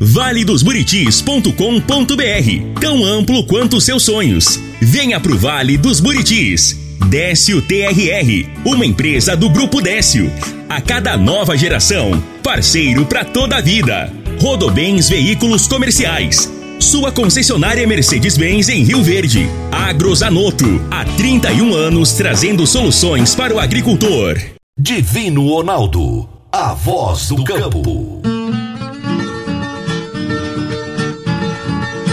valedosburitis.com.br 0.00 2.80
Tão 2.80 3.04
amplo 3.04 3.44
quanto 3.44 3.80
seus 3.80 4.04
sonhos. 4.04 4.58
Venha 4.80 5.20
pro 5.20 5.36
Vale 5.36 5.76
dos 5.76 6.00
Buritis. 6.00 6.78
Décio 7.08 7.62
TRR, 7.62 8.48
uma 8.64 8.84
empresa 8.84 9.36
do 9.36 9.48
Grupo 9.48 9.80
Décio. 9.80 10.30
A 10.68 10.80
cada 10.80 11.16
nova 11.16 11.56
geração, 11.56 12.20
parceiro 12.42 13.06
para 13.06 13.24
toda 13.24 13.56
a 13.56 13.60
vida. 13.60 14.12
Rodobens 14.40 15.08
Veículos 15.08 15.68
Comerciais. 15.68 16.52
Sua 16.78 17.10
concessionária 17.10 17.86
Mercedes-Benz 17.86 18.68
em 18.68 18.82
Rio 18.82 19.02
Verde. 19.02 19.48
Agrozanoto, 19.72 20.66
há 20.90 21.04
31 21.04 21.74
anos 21.74 22.12
trazendo 22.12 22.66
soluções 22.66 23.34
para 23.34 23.54
o 23.54 23.58
agricultor. 23.58 24.38
Divino 24.78 25.48
Ronaldo, 25.48 26.28
a 26.52 26.74
voz 26.74 27.28
do 27.28 27.42
campo. 27.44 28.35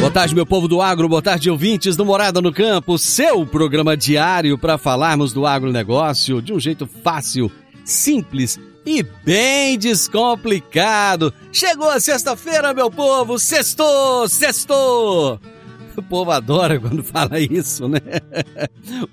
Boa 0.03 0.11
tarde, 0.11 0.35
meu 0.35 0.45
povo 0.45 0.67
do 0.67 0.81
agro, 0.81 1.07
boa 1.07 1.21
tarde, 1.21 1.49
ouvintes 1.49 1.95
do 1.95 2.03
Morada 2.03 2.41
no 2.41 2.51
Campo, 2.51 2.97
seu 2.97 3.45
programa 3.45 3.95
diário 3.95 4.57
para 4.57 4.77
falarmos 4.77 5.31
do 5.31 5.45
agronegócio 5.45 6.41
de 6.41 6.51
um 6.51 6.59
jeito 6.59 6.85
fácil, 6.85 7.49
simples 7.85 8.59
e 8.85 9.01
bem 9.01 9.79
descomplicado. 9.79 11.33
Chegou 11.53 11.89
a 11.89 12.01
sexta-feira, 12.01 12.73
meu 12.73 12.91
povo, 12.91 13.39
sextou, 13.39 14.27
sextou! 14.27 15.39
O 15.95 16.03
povo 16.03 16.31
adora 16.31 16.77
quando 16.77 17.01
fala 17.07 17.39
isso, 17.39 17.87
né? 17.87 18.01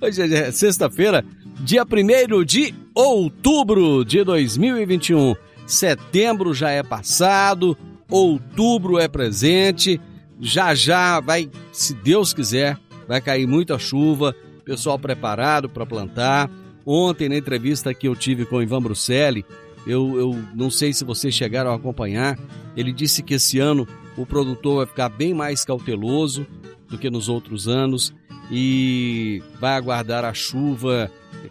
Hoje 0.00 0.22
é 0.22 0.50
sexta-feira, 0.50 1.24
dia 1.61 1.84
1 1.84 2.44
de 2.44 2.74
outubro 2.92 4.05
de 4.05 4.24
2021. 4.24 5.36
Setembro 5.68 6.52
já 6.52 6.70
é 6.70 6.83
passado, 6.83 7.78
outubro 8.11 8.98
é 8.98 9.06
presente 9.06 10.00
já 10.41 10.74
já 10.74 11.20
vai, 11.20 11.50
se 11.72 11.94
Deus 11.94 12.33
quiser, 12.33 12.78
vai 13.06 13.20
cair 13.20 13.46
muita 13.46 13.78
chuva, 13.78 14.34
pessoal 14.64 14.98
preparado 14.98 15.69
para 15.69 15.86
plantar. 15.86 16.50
Ontem, 16.84 17.28
na 17.28 17.36
entrevista 17.36 17.92
que 17.92 18.08
eu 18.08 18.16
tive 18.16 18.46
com 18.46 18.56
o 18.56 18.62
Ivan 18.62 18.80
Bruselli, 18.80 19.44
eu, 19.86 20.18
eu 20.18 20.44
não 20.55 20.70
sei 20.70 20.92
se 20.92 21.05
vocês 21.05 21.34
chegaram 21.34 21.70
a 21.70 21.77
acompanhar, 21.77 22.38
ele 22.77 22.92
disse 22.92 23.22
que 23.22 23.34
esse 23.34 23.58
ano 23.58 23.86
o 24.16 24.27
produtor 24.27 24.78
vai 24.78 24.86
ficar 24.86 25.08
bem 25.08 25.34
mais 25.34 25.64
cauteloso 25.64 26.46
do 26.89 26.98
que 26.98 27.11
nos 27.11 27.29
outros 27.29 27.68
anos 27.68 28.14
e 28.50 29.42
vai 29.61 29.74
aguardar 29.74 30.24
a 30.24 30.34
chuva 30.34 31.11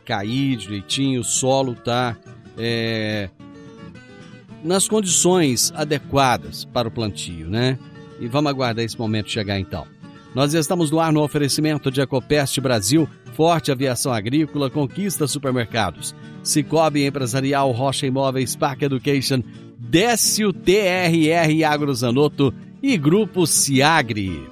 cair 0.09 0.55
direitinho, 0.55 1.21
o 1.21 1.23
solo 1.23 1.75
tá 1.75 2.17
é, 2.57 3.29
nas 4.63 4.87
condições 4.87 5.71
adequadas 5.75 6.65
para 6.65 6.87
o 6.87 6.91
plantio, 6.91 7.47
né? 7.47 7.77
E 8.19 8.27
vamos 8.27 8.49
aguardar 8.49 8.83
esse 8.83 8.97
momento 8.97 9.29
chegar 9.29 9.59
então. 9.59 9.85
Nós 10.33 10.53
estamos 10.53 10.91
no 10.91 10.99
ar 10.99 11.11
no 11.11 11.23
oferecimento 11.23 11.89
de 11.89 12.01
Ecopest 12.01 12.59
Brasil, 12.59 13.09
Forte 13.33 13.71
Aviação 13.71 14.13
Agrícola, 14.13 14.69
Conquista 14.69 15.27
Supermercados, 15.27 16.13
Cicobi 16.43 17.05
Empresarial, 17.05 17.71
Rocha 17.71 18.05
Imóveis, 18.05 18.55
Park 18.55 18.83
Education, 18.83 19.41
Décio 19.77 20.53
TRR 20.53 21.63
Agrozanoto 21.67 22.53
e 22.81 22.97
Grupo 22.97 23.47
Ciagri. 23.47 24.47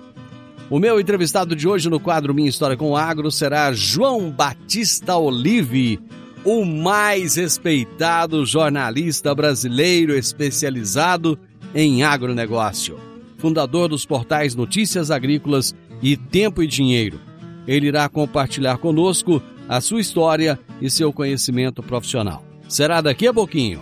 O 0.70 0.80
meu 0.80 1.00
entrevistado 1.00 1.56
de 1.56 1.68
hoje 1.68 1.90
no 1.90 2.00
quadro 2.00 2.34
Minha 2.34 2.50
História 2.50 2.76
com 2.76 2.92
o 2.92 2.98
Agro 2.98 3.32
será 3.32 3.72
João 3.72 4.32
Batista 4.32 5.16
Olive, 5.16 6.00
o 6.44 6.66
mais 6.66 7.36
respeitado 7.36 8.46
jornalista 8.46 9.34
brasileiro 9.34 10.14
especializado 10.14 11.38
em 11.74 12.04
agronegócio 12.04 13.07
fundador 13.38 13.90
dos 13.90 14.06
portais 14.06 14.56
Notícias 14.56 15.12
Agrícolas 15.12 15.76
e 16.02 16.18
Tempo 16.18 16.62
e 16.62 16.68
Dinheiro. 16.68 17.20
Ele 17.68 17.88
irá 17.88 18.08
compartilhar 18.08 18.78
conosco 18.78 19.42
a 19.68 19.82
sua 19.82 20.00
história 20.00 20.60
e 20.82 20.90
seu 20.90 21.12
conhecimento 21.12 21.84
profissional. 21.84 22.44
Será 22.68 23.02
daqui 23.02 23.28
a 23.28 23.34
pouquinho. 23.34 23.82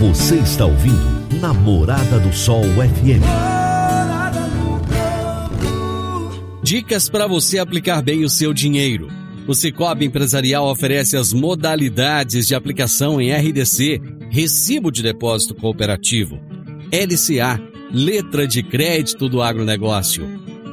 Você 0.00 0.36
está 0.36 0.66
ouvindo 0.66 1.40
Namorada 1.40 2.18
do 2.18 2.32
Sol 2.32 2.62
FM. 2.62 3.22
Dicas 6.62 7.08
para 7.08 7.26
você 7.26 7.58
aplicar 7.58 8.02
bem 8.02 8.24
o 8.24 8.28
seu 8.28 8.52
dinheiro. 8.52 9.08
O 9.46 9.54
Cicobi 9.54 10.04
Empresarial 10.04 10.66
oferece 10.70 11.16
as 11.16 11.32
modalidades 11.32 12.46
de 12.46 12.54
aplicação 12.54 13.20
em 13.20 13.32
RDC, 13.32 14.00
Recibo 14.30 14.92
de 14.92 15.02
Depósito 15.02 15.54
Cooperativo, 15.54 16.40
LCA, 16.92 17.60
letra 17.92 18.46
de 18.46 18.62
crédito 18.62 19.28
do 19.28 19.42
agronegócio, 19.42 20.26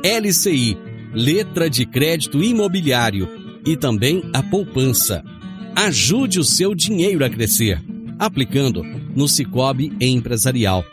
LCI, 0.04 0.78
letra 1.14 1.70
de 1.70 1.86
crédito 1.86 2.42
imobiliário 2.42 3.28
e 3.66 3.76
também 3.76 4.24
a 4.34 4.42
poupança. 4.42 5.24
Ajude 5.76 6.40
o 6.40 6.44
seu 6.44 6.74
dinheiro 6.74 7.26
a 7.26 7.30
crescer, 7.30 7.84
aplicando 8.18 8.84
no 9.16 9.28
Cicobi 9.28 9.92
Empresarial. 10.00 10.84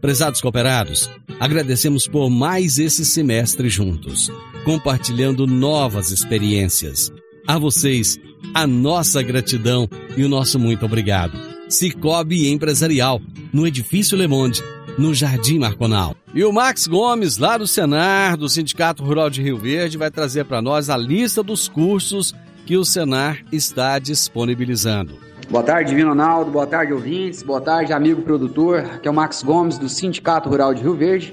Prezados 0.00 0.40
cooperados, 0.40 1.08
agradecemos 1.38 2.06
por 2.08 2.28
mais 2.28 2.78
esse 2.78 3.04
semestre 3.04 3.68
juntos, 3.68 4.30
compartilhando 4.64 5.46
novas 5.46 6.10
experiências. 6.10 7.12
A 7.46 7.58
vocês, 7.58 8.18
a 8.52 8.66
nossa 8.66 9.22
gratidão 9.22 9.88
e 10.16 10.24
o 10.24 10.28
nosso 10.28 10.58
muito 10.58 10.84
obrigado. 10.84 11.38
Cicobi 11.68 12.48
Empresarial, 12.48 13.20
no 13.56 13.66
Edifício 13.66 14.18
Le 14.18 14.28
Monde, 14.28 14.62
no 14.98 15.14
Jardim 15.14 15.58
Marconal. 15.58 16.14
E 16.34 16.44
o 16.44 16.52
Max 16.52 16.86
Gomes, 16.86 17.38
lá 17.38 17.56
do 17.56 17.66
Senar, 17.66 18.36
do 18.36 18.50
Sindicato 18.50 19.02
Rural 19.02 19.30
de 19.30 19.40
Rio 19.40 19.56
Verde, 19.56 19.96
vai 19.96 20.10
trazer 20.10 20.44
para 20.44 20.60
nós 20.60 20.90
a 20.90 20.96
lista 20.98 21.42
dos 21.42 21.66
cursos 21.66 22.34
que 22.66 22.76
o 22.76 22.84
Senar 22.84 23.42
está 23.50 23.98
disponibilizando. 23.98 25.14
Boa 25.48 25.64
tarde, 25.64 25.88
Divino 25.88 26.10
Ronaldo. 26.10 26.50
Boa 26.50 26.66
tarde, 26.66 26.92
ouvintes. 26.92 27.42
Boa 27.42 27.62
tarde, 27.62 27.94
amigo 27.94 28.20
produtor. 28.20 28.80
Aqui 28.80 29.08
é 29.08 29.10
o 29.10 29.14
Max 29.14 29.42
Gomes, 29.42 29.78
do 29.78 29.88
Sindicato 29.88 30.50
Rural 30.50 30.74
de 30.74 30.82
Rio 30.82 30.94
Verde. 30.94 31.32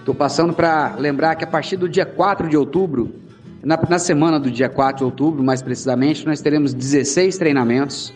Estou 0.00 0.16
passando 0.16 0.52
para 0.52 0.96
lembrar 0.96 1.36
que 1.36 1.44
a 1.44 1.46
partir 1.46 1.76
do 1.76 1.88
dia 1.88 2.04
4 2.04 2.48
de 2.48 2.56
outubro, 2.56 3.14
na, 3.62 3.78
na 3.88 4.00
semana 4.00 4.40
do 4.40 4.50
dia 4.50 4.68
4 4.68 4.98
de 4.98 5.04
outubro, 5.04 5.44
mais 5.44 5.62
precisamente, 5.62 6.26
nós 6.26 6.40
teremos 6.40 6.74
16 6.74 7.38
treinamentos 7.38 8.12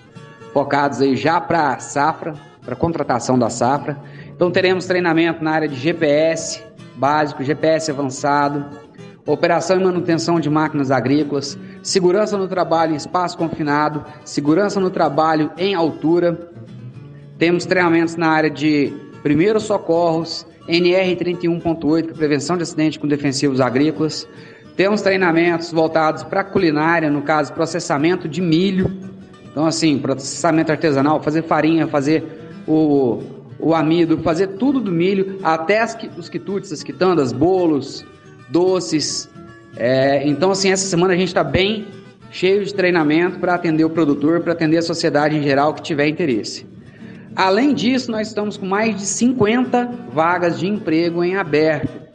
focados 0.53 1.01
aí 1.01 1.15
já 1.15 1.41
para 1.41 1.75
a 1.75 1.79
safra, 1.79 2.35
para 2.67 2.77
contratação 2.77 3.39
da 3.39 3.49
safra. 3.49 3.97
Então 4.35 4.51
teremos 4.51 4.85
treinamento 4.85 5.43
na 5.43 5.53
área 5.53 5.69
de 5.69 5.77
GPS 5.77 6.63
básico, 6.97 7.45
GPS 7.45 7.91
avançado, 7.91 8.65
operação 9.25 9.81
e 9.81 9.85
manutenção 9.85 10.41
de 10.41 10.51
máquinas 10.51 10.91
agrícolas, 10.91 11.59
segurança 11.83 12.37
no 12.37 12.49
trabalho 12.49 12.93
em 12.93 12.97
espaço 12.97 13.39
confinado, 13.39 14.05
segurança 14.25 14.81
no 14.81 14.91
trabalho 14.91 15.51
em 15.57 15.75
altura. 15.75 16.51
Temos 17.39 17.67
treinamentos 17.67 18.17
na 18.17 18.29
área 18.29 18.51
de 18.51 18.93
primeiros 19.23 19.65
socorros, 19.65 20.47
NR 20.67 21.17
31.8, 21.17 22.15
prevenção 22.15 22.57
de 22.57 22.63
acidente 22.63 22.99
com 22.99 23.07
defensivos 23.07 23.61
agrícolas. 23.61 24.27
Temos 24.77 25.01
treinamentos 25.01 25.73
voltados 25.73 26.23
para 26.23 26.43
culinária, 26.45 27.11
no 27.11 27.23
caso, 27.23 27.53
processamento 27.53 28.29
de 28.29 28.41
milho. 28.41 28.91
Então, 29.51 29.65
assim, 29.65 29.99
processamento 29.99 30.71
artesanal, 30.71 31.23
fazer 31.23 31.43
farinha, 31.43 31.87
fazer 31.87 32.46
o 32.67 33.23
o 33.59 33.75
amido, 33.75 34.19
fazer 34.19 34.49
tudo 34.49 34.81
do 34.81 34.93
milho, 34.93 35.39
até 35.43 35.81
as, 35.81 35.97
os 36.17 36.29
quitutes, 36.29 36.73
as 36.73 36.83
quitandas, 36.83 37.33
bolos, 37.33 38.05
doces. 38.51 39.29
É, 39.77 40.27
então, 40.27 40.51
assim, 40.51 40.71
essa 40.71 40.87
semana 40.87 41.15
a 41.15 41.17
gente 41.17 41.29
está 41.29 41.45
bem 41.45 41.87
cheio 42.31 42.65
de 42.65 42.75
treinamento 42.75 43.39
para 43.39 43.55
atender 43.55 43.85
o 43.85 43.91
produtor, 43.91 44.41
para 44.41 44.53
atender 44.53 44.79
a 44.79 44.83
sociedade 44.83 45.37
em 45.37 45.43
geral 45.43 45.73
que 45.75 45.83
tiver 45.83 46.09
interesse. 46.09 46.67
Além 47.35 47.75
disso, 47.75 48.11
nós 48.11 48.29
estamos 48.29 48.57
com 48.57 48.67
mais 48.67 48.97
de 48.97 49.07
50 49.07 49.91
vagas 50.13 50.59
de 50.59 50.67
emprego 50.67 51.23
em 51.23 51.37
aberto. 51.37 52.07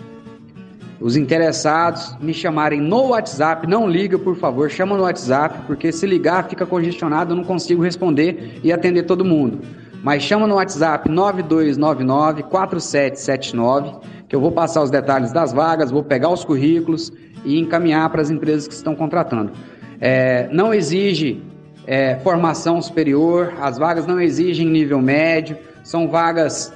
Os 1.00 1.16
interessados 1.16 2.16
me 2.20 2.34
chamarem 2.34 2.80
no 2.80 3.08
WhatsApp, 3.10 3.68
não 3.68 3.90
liga, 3.90 4.20
por 4.20 4.36
favor, 4.36 4.70
chama 4.70 4.96
no 4.96 5.04
WhatsApp, 5.04 5.62
porque 5.66 5.92
se 5.92 6.06
ligar 6.06 6.48
fica 6.48 6.66
congestionado, 6.66 7.32
eu 7.32 7.38
não 7.38 7.44
consigo 7.44 7.82
responder 7.82 8.60
e 8.64 8.72
atender 8.72 9.04
todo 9.04 9.26
mundo. 9.26 9.60
Mas 10.04 10.24
chama 10.24 10.48
no 10.48 10.56
WhatsApp 10.56 11.10
9299 11.10 12.44
4779, 12.44 14.00
que 14.28 14.36
eu 14.36 14.42
vou 14.42 14.52
passar 14.52 14.82
os 14.82 14.90
detalhes 14.90 15.32
das 15.32 15.54
vagas, 15.54 15.92
vou 15.92 16.04
pegar 16.04 16.30
os 16.30 16.44
currículos 16.44 17.12
e 17.46 17.60
encaminhar 17.60 18.10
para 18.10 18.22
as 18.22 18.30
empresas 18.30 18.68
que 18.68 18.74
estão 18.74 18.96
contratando. 18.96 19.52
É, 20.00 20.50
não 20.52 20.74
exige 20.74 21.44
é, 21.86 22.16
formação 22.24 22.82
superior, 22.82 23.54
as 23.62 23.78
vagas 23.78 24.08
não 24.08 24.20
exigem 24.20 24.68
nível 24.68 25.00
médio, 25.00 25.58
são 25.84 26.08
vagas 26.08 26.74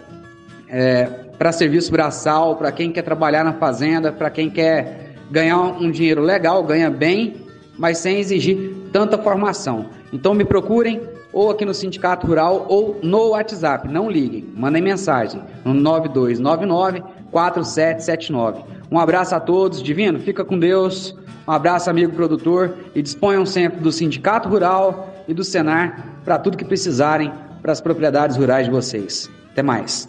é, 0.67 1.05
para 1.37 1.51
serviço 1.51 1.91
braçal, 1.91 2.55
para 2.55 2.71
quem 2.71 2.91
quer 2.91 3.01
trabalhar 3.01 3.43
na 3.43 3.53
fazenda, 3.53 4.11
para 4.11 4.29
quem 4.29 4.49
quer 4.49 5.15
ganhar 5.31 5.59
um 5.59 5.89
dinheiro 5.89 6.21
legal, 6.21 6.63
ganha 6.63 6.89
bem, 6.89 7.35
mas 7.77 7.97
sem 7.97 8.19
exigir 8.19 8.75
tanta 8.91 9.17
formação. 9.17 9.87
Então 10.13 10.33
me 10.33 10.45
procurem 10.45 11.01
ou 11.35 11.51
aqui 11.51 11.65
no 11.65 11.73
Sindicato 11.73 12.25
Rural 12.25 12.65
ou 12.69 12.97
no 13.03 13.31
WhatsApp. 13.31 13.89
Não 13.89 14.09
liguem, 14.09 14.47
mandem 14.55 14.81
mensagem 14.81 15.41
no 15.65 15.73
9299 15.73 17.03
4779. 17.29 18.63
Um 18.89 18.97
abraço 18.97 19.35
a 19.35 19.39
todos, 19.41 19.83
Divino, 19.83 20.17
fica 20.17 20.45
com 20.45 20.57
Deus. 20.57 21.13
Um 21.45 21.51
abraço, 21.51 21.89
amigo 21.89 22.13
produtor, 22.13 22.73
e 22.95 23.01
disponham 23.01 23.45
sempre 23.45 23.81
do 23.81 23.91
Sindicato 23.91 24.47
Rural 24.47 25.13
e 25.27 25.33
do 25.33 25.43
Senar 25.43 26.21
para 26.23 26.39
tudo 26.39 26.57
que 26.57 26.63
precisarem 26.63 27.31
para 27.61 27.73
as 27.73 27.81
propriedades 27.81 28.37
rurais 28.37 28.65
de 28.65 28.71
vocês. 28.71 29.29
Até 29.51 29.61
mais. 29.61 30.07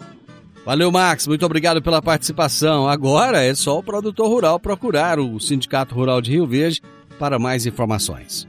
Valeu, 0.65 0.91
Max. 0.91 1.27
Muito 1.27 1.45
obrigado 1.45 1.81
pela 1.81 2.01
participação. 2.01 2.87
Agora 2.87 3.43
é 3.43 3.53
só 3.53 3.77
o 3.77 3.83
produtor 3.83 4.29
rural 4.29 4.59
procurar 4.59 5.19
o 5.19 5.39
Sindicato 5.39 5.93
Rural 5.93 6.21
de 6.21 6.31
Rio 6.31 6.47
Verde 6.47 6.81
para 7.19 7.37
mais 7.37 7.65
informações. 7.65 8.47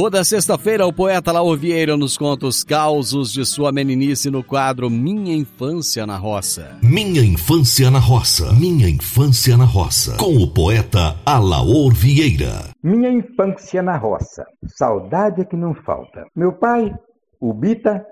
Toda 0.00 0.22
sexta-feira, 0.22 0.86
o 0.86 0.92
poeta 0.92 1.32
Lauro 1.32 1.58
Vieira 1.58 1.96
nos 1.96 2.16
conta 2.16 2.46
os 2.46 2.62
causos 2.62 3.32
de 3.32 3.44
sua 3.44 3.72
meninice 3.72 4.30
no 4.30 4.44
quadro 4.44 4.88
Minha 4.88 5.34
Infância 5.34 6.06
na 6.06 6.16
Roça. 6.16 6.78
Minha 6.80 7.20
Infância 7.20 7.90
na 7.90 7.98
Roça. 7.98 8.52
Minha 8.52 8.88
Infância 8.88 9.56
na 9.56 9.64
Roça. 9.64 10.16
Com 10.16 10.36
o 10.36 10.54
poeta 10.54 11.16
Alaor 11.26 11.92
Vieira. 11.92 12.70
Minha 12.80 13.10
Infância 13.10 13.82
na 13.82 13.96
Roça. 13.96 14.46
Saudade 14.68 15.40
é 15.40 15.44
que 15.44 15.56
não 15.56 15.74
falta. 15.74 16.26
Meu 16.36 16.52
pai, 16.52 16.94
o 17.40 17.52
Bita, 17.52 18.06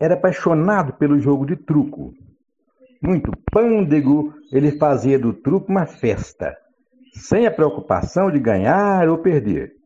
era 0.00 0.14
apaixonado 0.14 0.92
pelo 0.92 1.18
jogo 1.18 1.44
de 1.44 1.56
truco. 1.56 2.12
Muito 3.02 3.32
pândego, 3.50 4.32
ele 4.52 4.78
fazia 4.78 5.18
do 5.18 5.32
truco 5.32 5.72
uma 5.72 5.86
festa, 5.86 6.56
sem 7.14 7.48
a 7.48 7.50
preocupação 7.50 8.30
de 8.30 8.38
ganhar 8.38 9.08
ou 9.08 9.18
perder. 9.18 9.81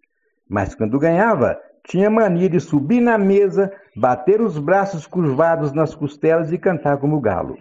Mas 0.48 0.74
quando 0.74 0.98
ganhava, 0.98 1.58
tinha 1.84 2.10
mania 2.10 2.48
de 2.48 2.60
subir 2.60 3.00
na 3.00 3.16
mesa, 3.16 3.72
bater 3.94 4.40
os 4.40 4.58
braços 4.58 5.06
curvados 5.06 5.72
nas 5.72 5.94
costelas 5.94 6.52
e 6.52 6.58
cantar 6.58 6.98
como 6.98 7.20
galo. 7.20 7.56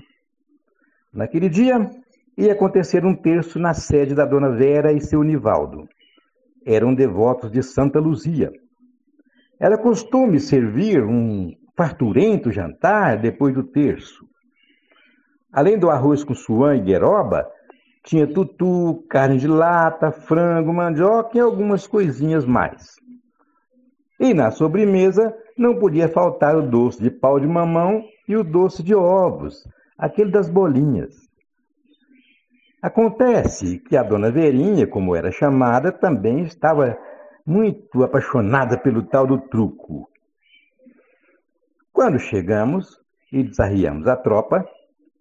Naquele 1.14 1.48
dia, 1.48 1.90
ia 2.38 2.54
acontecer 2.54 3.06
um 3.06 3.16
terço 3.16 3.58
na 3.60 3.74
sede 3.74 4.14
da 4.14 4.26
dona 4.26 4.52
Vera 4.52 4.92
e 4.92 5.00
seu 5.00 5.24
Nivaldo. 5.24 5.88
Eram 6.66 6.94
devotos 6.94 7.52
de 7.52 7.64
Santa 7.64 8.00
Luzia. 8.00 8.52
Era 9.60 9.78
costume 9.78 10.40
servir 10.40 11.04
um 11.04 11.54
farturento 11.78 12.52
jantar 12.52 13.18
depois 13.18 13.54
do 13.54 13.64
terço. 13.64 14.26
Além 15.52 15.78
do 15.78 15.90
arroz 15.90 16.24
com 16.24 16.34
suã 16.34 16.76
e 16.76 16.82
gueroba, 16.82 17.48
tinha 18.06 18.28
tutu, 18.28 19.04
carne 19.10 19.38
de 19.38 19.48
lata, 19.48 20.12
frango, 20.12 20.72
mandioca 20.72 21.38
e 21.38 21.42
algumas 21.42 21.88
coisinhas 21.88 22.46
mais. 22.46 22.96
E 24.20 24.34
na 24.34 24.52
sobremesa 24.52 25.36
não 25.58 25.80
podia 25.80 26.08
faltar 26.08 26.56
o 26.56 26.62
doce 26.62 27.02
de 27.02 27.10
pau 27.10 27.40
de 27.40 27.48
mamão 27.48 28.06
e 28.28 28.38
o 28.38 28.44
doce 28.44 28.84
de 28.84 28.94
ovos, 28.94 29.68
aquele 29.98 30.32
das 30.32 30.48
bolinhas. 30.48 31.16
Acontece 32.82 33.80
que 33.80 33.98
a 33.98 34.04
dona 34.04 34.32
Verinha, 34.32 34.86
como 34.86 35.16
era 35.16 35.32
chamada, 35.32 35.92
também 35.92 36.44
estava 36.44 36.96
muito 37.44 38.04
apaixonada 38.04 38.78
pelo 38.78 39.02
tal 39.02 39.26
do 39.26 39.40
truco. 39.40 40.08
Quando 41.92 42.20
chegamos 42.20 43.00
e 43.32 43.42
desarriamos 43.42 44.08
a 44.08 44.16
tropa, 44.16 44.64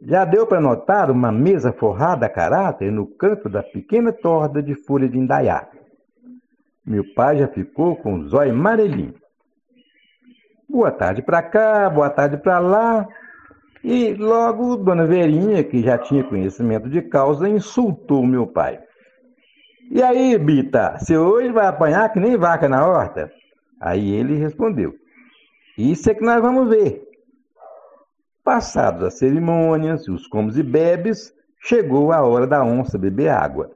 já 0.07 0.25
deu 0.25 0.47
para 0.47 0.61
notar 0.61 1.11
uma 1.11 1.33
mesa 1.33 1.73
forrada 1.73 2.27
a 2.27 2.29
caráter 2.29 2.93
no 2.93 3.07
canto 3.07 3.49
da 3.49 3.63
pequena 3.63 4.13
torda 4.13 4.63
de 4.63 4.75
folha 4.75 5.09
de 5.09 5.19
indaiá. 5.19 5.67
Meu 6.85 7.05
pai 7.15 7.39
já 7.39 7.49
ficou 7.49 7.97
com 7.97 8.21
os 8.21 8.35
olhos 8.35 8.53
amarelinhos. 8.53 9.15
Boa 10.69 10.91
tarde 10.91 11.23
para 11.23 11.43
cá, 11.43 11.89
boa 11.89 12.11
tarde 12.11 12.37
para 12.37 12.59
lá. 12.59 13.09
E 13.83 14.15
logo 14.15 14.77
Dona 14.77 15.07
Verinha, 15.07 15.63
que 15.65 15.83
já 15.83 15.97
tinha 15.97 16.25
conhecimento 16.25 16.89
de 16.89 17.01
causa, 17.03 17.49
insultou 17.49 18.27
meu 18.27 18.47
pai. 18.47 18.81
E 19.91 20.03
aí, 20.03 20.37
Bita, 20.39 20.97
você 20.99 21.17
hoje 21.17 21.51
vai 21.51 21.67
apanhar 21.67 22.11
que 22.13 22.19
nem 22.19 22.37
vaca 22.37 22.69
na 22.69 22.87
horta? 22.87 23.31
Aí 23.81 24.13
ele 24.13 24.37
respondeu: 24.37 24.95
Isso 25.77 26.11
é 26.11 26.15
que 26.15 26.25
nós 26.25 26.41
vamos 26.41 26.69
ver. 26.69 27.14
Passadas 28.45 29.03
as 29.03 29.15
cerimônias, 29.15 30.07
os 30.07 30.27
comes 30.27 30.59
e 30.59 30.63
bebes, 30.63 31.35
chegou 31.59 32.13
a 32.13 32.23
hora 32.23 32.47
da 32.47 32.63
onça 32.63 32.99
beber 32.99 33.31
água. 33.31 33.71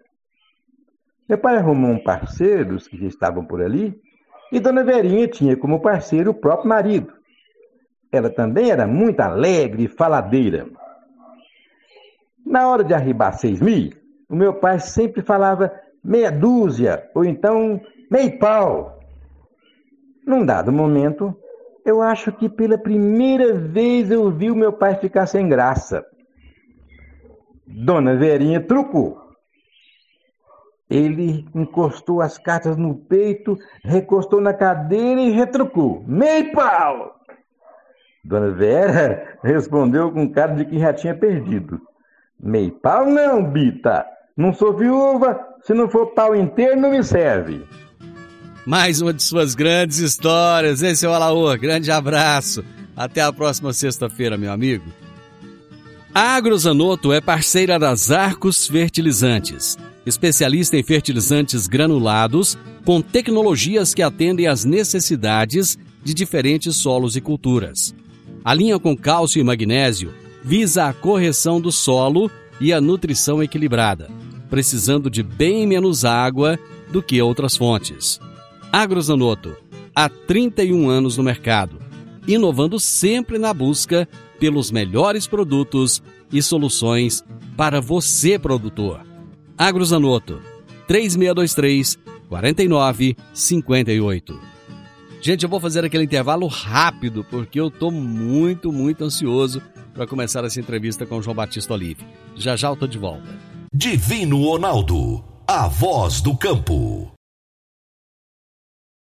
Meu 1.27 1.39
pai 1.39 1.57
arrumou 1.57 1.91
um 1.91 2.03
parceiro, 2.03 2.77
os 2.77 2.87
que 2.87 2.99
já 2.99 3.07
estavam 3.07 3.43
por 3.47 3.63
ali, 3.63 3.99
e 4.53 4.61
Dona 4.61 4.85
Verinha 4.85 5.27
tinha 5.27 5.57
como 5.57 5.81
parceiro 5.81 6.33
o 6.33 6.35
próprio 6.35 6.69
marido. 6.69 7.13
Ela 8.13 8.29
também 8.29 8.71
era 8.71 8.87
muito 8.87 9.21
alegre 9.21 9.85
e 9.85 9.89
faladeira. 9.89 10.69
Na 12.45 12.69
hora 12.69 12.85
de 12.85 12.93
arribar 12.93 13.39
seis 13.39 13.61
mil, 13.61 13.91
o 14.29 14.37
meu 14.37 14.53
pai 14.53 14.81
sempre 14.81 15.23
falava 15.23 15.73
meia 16.05 16.31
dúzia, 16.31 17.11
ou 17.15 17.25
então 17.25 17.81
meio 18.11 18.39
pau. 18.39 19.01
Num 20.27 20.45
dado 20.45 20.71
momento, 20.71 21.35
eu 21.85 22.03
acho 22.03 22.33
que 22.33 22.49
pela 22.49 22.79
primeira 22.79 23.55
vez 23.55 24.11
eu 24.11 24.31
vi 24.31 24.51
o 24.51 24.57
meu 24.57 24.73
pai 24.73 24.97
ficar 24.97 25.27
sem 25.27 25.49
graça. 25.49 26.05
Dona 27.67 28.17
Verinha 28.17 28.61
trucou. 28.61 29.29
Ele 30.89 31.47
encostou 31.55 32.23
as 32.23 32.39
cartas 32.39 32.77
no 32.77 32.95
peito, 32.95 33.59
recostou 33.85 34.41
na 34.41 34.55
cadeira 34.55 35.21
e 35.21 35.31
retrucou. 35.31 36.03
Meio 36.07 36.53
pau! 36.53 37.15
Dona 38.25 38.51
Vera 38.51 39.39
respondeu 39.43 40.11
com 40.11 40.31
cara 40.31 40.55
de 40.55 40.65
que 40.65 40.79
já 40.79 40.93
tinha 40.93 41.15
perdido. 41.15 41.81
Meio 42.41 42.73
pau 42.73 43.07
não, 43.07 43.45
Bita. 43.45 44.07
Não 44.37 44.53
sou 44.53 44.73
viúva. 44.73 45.47
Se 45.63 45.75
não 45.75 45.89
for 45.89 46.09
pau 46.15 46.35
inteiro, 46.35 46.81
não 46.81 46.91
me 46.91 47.03
serve 47.03 47.67
mais 48.69 49.01
uma 49.01 49.15
de 49.15 49.23
suas 49.23 49.55
grandes 49.55 49.97
histórias. 49.97 50.83
Esse 50.83 51.07
é 51.07 51.09
o 51.09 51.13
Alaor. 51.15 51.59
Grande 51.59 51.91
abraço. 51.91 52.63
Até 52.95 53.23
a 53.23 53.33
próxima 53.33 53.73
sexta-feira, 53.73 54.37
meu 54.37 54.53
amigo. 54.53 54.85
A 56.15 56.37
Agrozanoto 56.37 57.11
é 57.11 57.19
parceira 57.19 57.79
das 57.79 58.11
Arcos 58.11 58.67
Fertilizantes, 58.67 59.79
especialista 60.05 60.77
em 60.77 60.83
fertilizantes 60.83 61.67
granulados 61.67 62.59
com 62.85 63.01
tecnologias 63.01 63.95
que 63.95 64.03
atendem 64.03 64.47
às 64.47 64.67
necessidades 64.67 65.79
de 66.05 66.13
diferentes 66.13 66.77
solos 66.77 67.17
e 67.17 67.23
culturas. 67.23 67.95
A 68.45 68.53
linha 68.53 68.79
com 68.79 68.95
cálcio 68.95 69.41
e 69.41 69.45
magnésio 69.45 70.13
visa 70.45 70.89
a 70.89 70.93
correção 70.93 71.59
do 71.59 71.73
solo 71.73 72.31
e 72.61 72.71
a 72.71 72.83
nutrição 72.83 73.43
equilibrada, 73.43 74.11
precisando 74.51 75.09
de 75.09 75.23
bem 75.23 75.67
menos 75.67 76.05
água 76.05 76.59
do 76.93 77.03
que 77.03 77.23
outras 77.23 77.57
fontes. 77.57 78.21
Agrozanoto, 78.73 79.57
há 79.95 80.09
31 80.11 80.91
anos 80.91 81.17
no 81.17 81.25
mercado, 81.25 81.79
inovando 82.27 82.79
sempre 82.79 83.39
na 83.39 83.55
busca 83.55 84.07
pelos 84.39 84.71
melhores 84.71 85.27
produtos 85.27 86.03
e 86.31 86.43
soluções 86.43 87.25
para 87.57 87.81
você, 87.81 88.39
produtor. 88.39 89.01
Agrozanoto, 89.57 90.43
3623 90.87 91.99
4958. 92.29 94.39
Gente, 95.23 95.43
eu 95.43 95.49
vou 95.49 95.59
fazer 95.59 95.85
aquele 95.85 96.05
intervalo 96.05 96.47
rápido 96.47 97.25
porque 97.25 97.59
eu 97.59 97.67
estou 97.69 97.91
muito, 97.91 98.71
muito 98.71 99.03
ansioso 99.03 99.63
para 99.95 100.07
começar 100.07 100.45
essa 100.45 100.61
entrevista 100.61 101.07
com 101.07 101.17
o 101.17 101.23
João 101.23 101.35
Batista 101.35 101.73
Olive. 101.73 102.05
Já 102.37 102.55
já 102.55 102.69
eu 102.69 102.77
tô 102.77 102.87
de 102.87 102.99
volta. 102.99 103.27
Divino 103.75 104.45
Ronaldo, 104.45 105.25
a 105.47 105.67
voz 105.67 106.21
do 106.21 106.37
campo. 106.37 107.18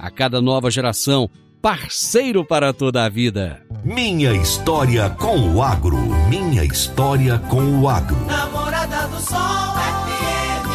A 0.00 0.10
cada 0.10 0.40
nova 0.40 0.70
geração, 0.70 1.28
parceiro 1.60 2.42
para 2.42 2.72
toda 2.72 3.04
a 3.04 3.08
vida. 3.10 3.60
Minha 3.84 4.32
história 4.32 5.10
com 5.10 5.38
o 5.54 5.62
agro. 5.62 5.98
Minha 6.26 6.64
história 6.64 7.38
com 7.38 7.82
o 7.82 7.86
agro. 7.86 8.16
Namorada 8.24 9.06
do 9.08 9.20
Sol 9.20 9.36
FM. 9.76 10.70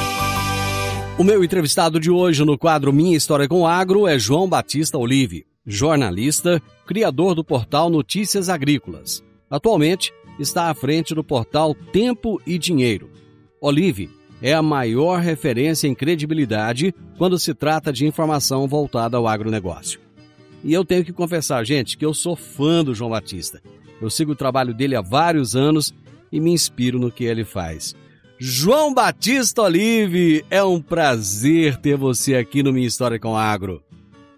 O 1.17 1.23
meu 1.23 1.43
entrevistado 1.43 1.99
de 1.99 2.11
hoje 2.11 2.45
no 2.45 2.55
quadro 2.55 2.93
Minha 2.93 3.17
História 3.17 3.47
com 3.47 3.61
o 3.61 3.67
Agro 3.67 4.07
é 4.07 4.19
João 4.19 4.47
Batista 4.47 4.95
Olive, 4.95 5.43
jornalista, 5.65 6.61
criador 6.85 7.33
do 7.33 7.43
portal 7.43 7.89
Notícias 7.89 8.47
Agrícolas. 8.47 9.23
Atualmente 9.49 10.13
está 10.37 10.69
à 10.69 10.75
frente 10.75 11.15
do 11.15 11.23
portal 11.23 11.73
Tempo 11.91 12.39
e 12.45 12.59
Dinheiro. 12.59 13.09
Olive 13.59 14.07
é 14.41 14.53
a 14.53 14.61
maior 14.61 15.19
referência 15.19 15.87
em 15.87 15.95
credibilidade 15.95 16.93
quando 17.17 17.39
se 17.39 17.53
trata 17.53 17.91
de 17.91 18.05
informação 18.05 18.67
voltada 18.67 19.17
ao 19.17 19.27
agronegócio. 19.27 19.99
E 20.63 20.73
eu 20.73 20.83
tenho 20.83 21.05
que 21.05 21.13
confessar, 21.13 21.63
gente, 21.65 21.97
que 21.97 22.05
eu 22.05 22.13
sou 22.13 22.35
fã 22.35 22.83
do 22.83 22.93
João 22.93 23.11
Batista. 23.11 23.61
Eu 24.01 24.09
sigo 24.09 24.31
o 24.31 24.35
trabalho 24.35 24.73
dele 24.73 24.95
há 24.95 25.01
vários 25.01 25.55
anos 25.55 25.93
e 26.31 26.39
me 26.39 26.51
inspiro 26.51 26.99
no 26.99 27.11
que 27.11 27.23
ele 27.23 27.45
faz. 27.45 27.95
João 28.37 28.93
Batista 28.93 29.61
Olive, 29.61 30.43
é 30.49 30.63
um 30.63 30.81
prazer 30.81 31.77
ter 31.77 31.95
você 31.95 32.35
aqui 32.35 32.61
no 32.61 32.73
Minha 32.73 32.87
História 32.87 33.17
com 33.17 33.37
Agro. 33.37 33.81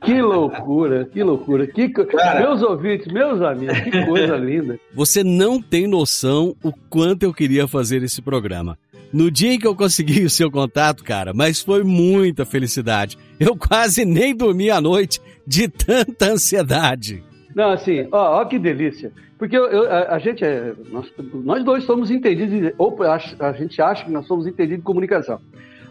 Que 0.04 0.22
loucura, 0.22 1.06
que 1.06 1.24
loucura. 1.24 1.66
Que, 1.66 1.92
meus 2.39 2.62
ouvintes, 2.62 3.12
meus 3.12 3.42
amigos, 3.42 3.80
que 3.80 4.06
coisa 4.06 4.36
linda. 4.38 4.80
Você 4.94 5.24
não 5.24 5.60
tem 5.60 5.88
noção 5.88 6.56
o 6.63 6.72
quanto 6.89 7.24
eu 7.24 7.34
queria 7.34 7.68
fazer 7.68 8.04
esse 8.04 8.22
programa. 8.22 8.77
No 9.12 9.32
dia 9.32 9.54
em 9.54 9.60
que 9.60 9.68
eu 9.68 9.76
consegui 9.76 10.24
o 10.26 10.30
seu 10.30 10.52
contato, 10.52 11.04
cara, 11.04 11.34
mas 11.34 11.62
foi 11.62 11.84
muita 11.84 12.46
felicidade. 12.46 13.18
Eu 13.40 13.56
quase 13.56 14.06
nem 14.06 14.36
dormi 14.36 14.70
à 14.70 14.82
noite 14.82 15.22
de 15.46 15.68
tanta 15.68 16.32
ansiedade. 16.32 17.24
Não, 17.56 17.72
assim, 17.72 18.08
ó, 18.12 18.42
ó 18.42 18.46
que 18.46 18.60
delícia. 18.60 19.12
Porque 19.38 19.56
eu, 19.56 19.66
eu, 19.66 19.92
a, 19.92 20.16
a, 20.16 20.20
gente 20.20 20.44
é. 20.44 20.74
Nós, 20.92 21.12
nós, 21.34 21.64
dois 21.64 21.84
somos 21.84 22.10
entendidos, 22.10 22.74
ou 22.78 23.02
a, 23.04 23.20
a, 23.40 23.54
gente 23.54 23.82
acha 23.82 24.04
que 24.04 24.12
nós 24.12 24.26
somos 24.26 24.48
entendidos 24.48 24.80
de 24.80 24.84
comunicação. 24.84 25.40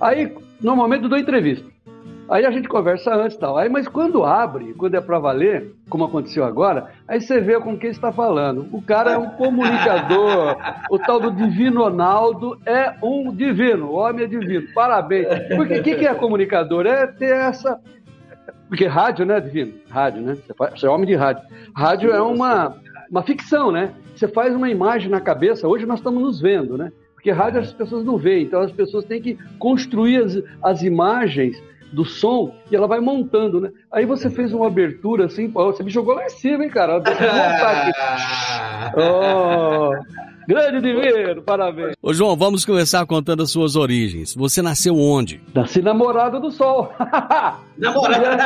Aí, 0.00 0.32
normalmente 0.60 1.04
eu 1.04 1.08
dou 1.08 1.18
entrevista. 1.18 1.64
Aí 2.28 2.44
a 2.44 2.50
gente 2.50 2.68
conversa 2.68 3.14
antes 3.14 3.36
e 3.36 3.40
tal. 3.40 3.56
Aí, 3.56 3.68
mas 3.68 3.86
quando 3.86 4.24
abre, 4.24 4.74
quando 4.74 4.96
é 4.96 5.00
para 5.00 5.18
valer, 5.18 5.72
como 5.88 6.04
aconteceu 6.04 6.44
agora, 6.44 6.90
aí 7.06 7.20
você 7.20 7.40
vê 7.40 7.58
com 7.60 7.78
quem 7.78 7.90
está 7.90 8.10
falando. 8.10 8.66
O 8.72 8.82
cara 8.82 9.12
é 9.12 9.18
um 9.18 9.30
comunicador, 9.30 10.56
o 10.90 10.98
tal 10.98 11.20
do 11.20 11.30
Divino 11.30 11.82
Ronaldo 11.82 12.58
é 12.66 12.94
um 13.02 13.32
divino, 13.32 13.86
o 13.86 13.94
homem 13.94 14.24
é 14.24 14.28
divino. 14.28 14.66
Parabéns. 14.74 15.28
Porque 15.54 15.78
o 15.78 15.82
que, 15.82 15.94
que 15.96 16.06
é 16.06 16.14
comunicador? 16.14 16.86
É 16.86 17.06
ter 17.06 17.34
essa. 17.34 17.80
Porque 18.68 18.86
rádio, 18.86 19.24
né, 19.24 19.40
Divino? 19.40 19.74
Rádio, 19.88 20.22
né? 20.22 20.36
Você 20.74 20.86
é 20.86 20.90
homem 20.90 21.06
de 21.06 21.14
rádio. 21.14 21.44
Rádio 21.74 22.10
é 22.10 22.20
uma, 22.20 22.74
uma 23.08 23.22
ficção, 23.22 23.70
né? 23.70 23.92
Você 24.16 24.26
faz 24.26 24.54
uma 24.54 24.68
imagem 24.68 25.08
na 25.08 25.20
cabeça. 25.20 25.68
Hoje 25.68 25.86
nós 25.86 26.00
estamos 26.00 26.20
nos 26.20 26.40
vendo, 26.40 26.76
né? 26.76 26.90
Porque 27.14 27.30
rádio 27.30 27.60
as 27.60 27.72
pessoas 27.72 28.04
não 28.04 28.16
veem, 28.16 28.44
então 28.44 28.60
as 28.60 28.72
pessoas 28.72 29.04
têm 29.04 29.20
que 29.20 29.38
construir 29.58 30.18
as, 30.18 30.42
as 30.62 30.82
imagens 30.82 31.60
do 31.92 32.04
som 32.04 32.54
e 32.70 32.76
ela 32.76 32.86
vai 32.86 33.00
montando, 33.00 33.60
né? 33.60 33.70
Aí 33.90 34.04
você 34.04 34.30
fez 34.30 34.52
uma 34.52 34.66
abertura 34.66 35.26
assim, 35.26 35.48
você 35.48 35.82
me 35.82 35.90
jogou 35.90 36.14
lá 36.14 36.24
em 36.24 36.30
cima, 36.30 36.64
hein, 36.64 36.70
cara? 36.70 37.02
Oh, 38.96 39.90
grande 40.46 40.80
divino, 40.80 41.42
parabéns. 41.42 41.94
Ô 42.02 42.12
João, 42.12 42.36
vamos 42.36 42.64
começar 42.64 43.04
contando 43.06 43.42
as 43.42 43.50
suas 43.50 43.76
origens. 43.76 44.34
Você 44.34 44.60
nasceu 44.60 44.96
onde? 44.96 45.40
Nasci 45.54 45.80
na 45.80 45.94
Morada 45.94 46.40
do 46.40 46.50
Sol. 46.50 46.92
Namorada? 47.78 48.36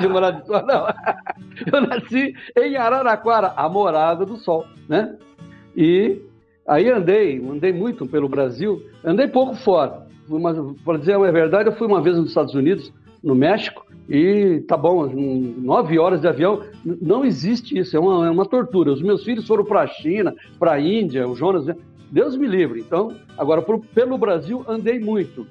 Morada 0.08 0.40
do 0.40 0.46
Sol, 0.46 0.66
não. 0.66 0.86
Eu 1.72 1.80
nasci 1.82 2.34
em 2.56 2.76
Araraquara, 2.76 3.52
a 3.56 3.68
Morada 3.68 4.24
do 4.24 4.36
Sol, 4.36 4.66
né? 4.88 5.16
E 5.76 6.20
aí 6.66 6.90
andei, 6.90 7.38
andei 7.38 7.72
muito 7.72 8.06
pelo 8.06 8.28
Brasil, 8.28 8.82
andei 9.04 9.28
pouco 9.28 9.54
fora 9.54 10.07
para 10.84 10.98
dizer 10.98 11.14
a 11.14 11.30
verdade, 11.30 11.68
eu 11.68 11.76
fui 11.76 11.86
uma 11.86 12.00
vez 12.00 12.16
nos 12.16 12.28
Estados 12.28 12.54
Unidos, 12.54 12.92
no 13.22 13.34
México, 13.34 13.86
e 14.08 14.64
tá 14.66 14.76
bom, 14.76 15.06
nove 15.06 15.98
horas 15.98 16.20
de 16.20 16.28
avião, 16.28 16.62
não 16.84 17.24
existe 17.24 17.78
isso, 17.78 17.96
é 17.96 18.00
uma, 18.00 18.26
é 18.26 18.30
uma 18.30 18.46
tortura. 18.46 18.92
Os 18.92 19.02
meus 19.02 19.24
filhos 19.24 19.46
foram 19.46 19.64
para 19.64 19.82
a 19.82 19.86
China, 19.86 20.34
para 20.58 20.72
a 20.72 20.80
Índia, 20.80 21.28
o 21.28 21.34
Jonas, 21.34 21.66
né? 21.66 21.76
Deus 22.10 22.36
me 22.36 22.46
livre. 22.46 22.80
Então, 22.80 23.14
agora, 23.36 23.60
por, 23.60 23.80
pelo 23.80 24.16
Brasil, 24.16 24.64
andei 24.66 24.98
muito. 24.98 25.46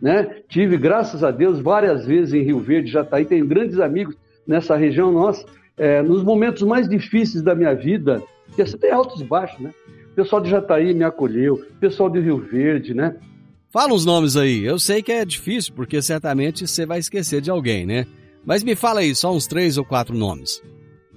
Né? 0.00 0.42
Tive, 0.48 0.76
graças 0.76 1.22
a 1.22 1.30
Deus, 1.30 1.60
várias 1.60 2.04
vezes 2.04 2.34
em 2.34 2.42
Rio 2.42 2.58
Verde, 2.58 2.90
Jataí, 2.90 3.24
tenho 3.24 3.46
grandes 3.46 3.78
amigos 3.78 4.16
nessa 4.46 4.76
região 4.76 5.12
nossa. 5.12 5.46
É, 5.76 6.02
nos 6.02 6.24
momentos 6.24 6.62
mais 6.62 6.88
difíceis 6.88 7.42
da 7.42 7.54
minha 7.54 7.74
vida, 7.74 8.20
você 8.56 8.76
tem 8.76 8.90
altos 8.90 9.20
e 9.20 9.24
baixos, 9.24 9.60
né? 9.60 9.70
O 10.10 10.14
pessoal 10.14 10.42
de 10.42 10.50
Jataí 10.50 10.92
me 10.92 11.04
acolheu, 11.04 11.54
o 11.54 11.78
pessoal 11.78 12.10
de 12.10 12.20
Rio 12.20 12.36
Verde, 12.36 12.92
né? 12.92 13.16
Fala 13.72 13.94
uns 13.94 14.04
nomes 14.04 14.36
aí. 14.36 14.62
Eu 14.62 14.78
sei 14.78 15.02
que 15.02 15.10
é 15.10 15.24
difícil, 15.24 15.72
porque 15.74 16.02
certamente 16.02 16.66
você 16.66 16.84
vai 16.84 16.98
esquecer 16.98 17.40
de 17.40 17.50
alguém, 17.50 17.86
né? 17.86 18.06
Mas 18.44 18.62
me 18.62 18.76
fala 18.76 19.00
aí, 19.00 19.14
só 19.14 19.32
uns 19.32 19.46
três 19.46 19.78
ou 19.78 19.84
quatro 19.84 20.14
nomes. 20.14 20.62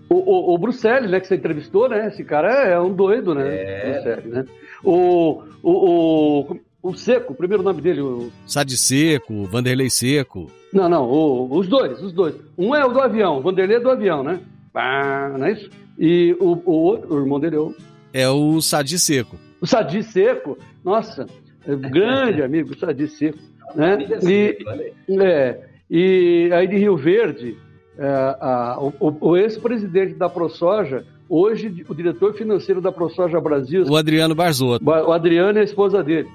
O, 0.10 0.16
o, 0.16 0.54
o 0.54 0.58
Bruxelles, 0.58 1.12
né, 1.12 1.20
que 1.20 1.28
você 1.28 1.36
entrevistou, 1.36 1.90
né? 1.90 2.08
Esse 2.08 2.24
cara 2.24 2.70
é, 2.70 2.74
é 2.74 2.80
um 2.80 2.94
doido, 2.94 3.36
né? 3.36 3.44
É. 3.46 3.92
Bruxelles, 3.92 4.26
né? 4.32 4.46
O, 4.82 5.44
o, 5.62 6.50
o, 6.52 6.60
o 6.82 6.96
Seco, 6.96 7.34
o 7.34 7.36
primeiro 7.36 7.62
nome 7.62 7.82
dele. 7.82 8.00
O... 8.00 8.32
Sade 8.48 8.78
Seco, 8.78 9.44
Vanderlei 9.44 9.90
Seco. 9.90 10.50
Não, 10.72 10.88
não, 10.88 11.04
o, 11.04 11.58
os 11.58 11.68
dois, 11.68 12.02
os 12.02 12.14
dois. 12.14 12.36
Um 12.58 12.74
é 12.74 12.86
o 12.86 12.94
do 12.94 13.02
avião, 13.02 13.40
o 13.40 13.42
Vanderlei 13.42 13.78
é 13.78 13.82
do 13.82 13.90
avião, 13.90 14.24
né? 14.24 14.40
Ah, 14.74 15.36
não 15.38 15.46
é 15.46 15.52
isso? 15.52 15.70
E 16.00 16.34
o, 16.40 16.62
o 16.66 16.72
outro, 16.72 17.14
o 17.14 17.20
irmão 17.20 17.38
dele 17.38 17.58
é 17.58 17.60
o. 17.60 17.76
É 18.14 18.30
o 18.30 18.62
Sadi 18.62 18.98
Seco. 18.98 19.38
O 19.60 19.68
Sadi 19.68 20.04
Seco, 20.04 20.58
nossa, 20.86 21.26
grande 21.68 22.42
amigo, 22.44 22.78
Sadi 22.78 23.08
Seco. 23.08 23.38
Né? 23.76 23.98
E, 24.24 24.58
é, 25.22 25.60
e 25.90 26.50
aí 26.54 26.68
de 26.68 26.78
Rio 26.78 26.96
Verde, 26.96 27.58
é, 27.98 28.08
a, 28.08 28.78
o, 28.80 29.18
o 29.22 29.38
ex-presidente 29.38 30.14
da 30.14 30.30
ProSoja, 30.30 31.04
hoje 31.30 31.86
o 31.88 31.96
diretor 31.96 32.34
financeiro 32.34 32.82
da 32.82 32.92
ProSoja 32.92 33.40
Brasil. 33.40 33.84
O 33.88 33.96
Adriano 33.96 34.36
Barzotto. 34.36 34.86
O 34.86 35.12
Adriano 35.12 35.58
é 35.58 35.62
a 35.62 35.66
esposa 35.66 36.04
dele. 36.04 36.28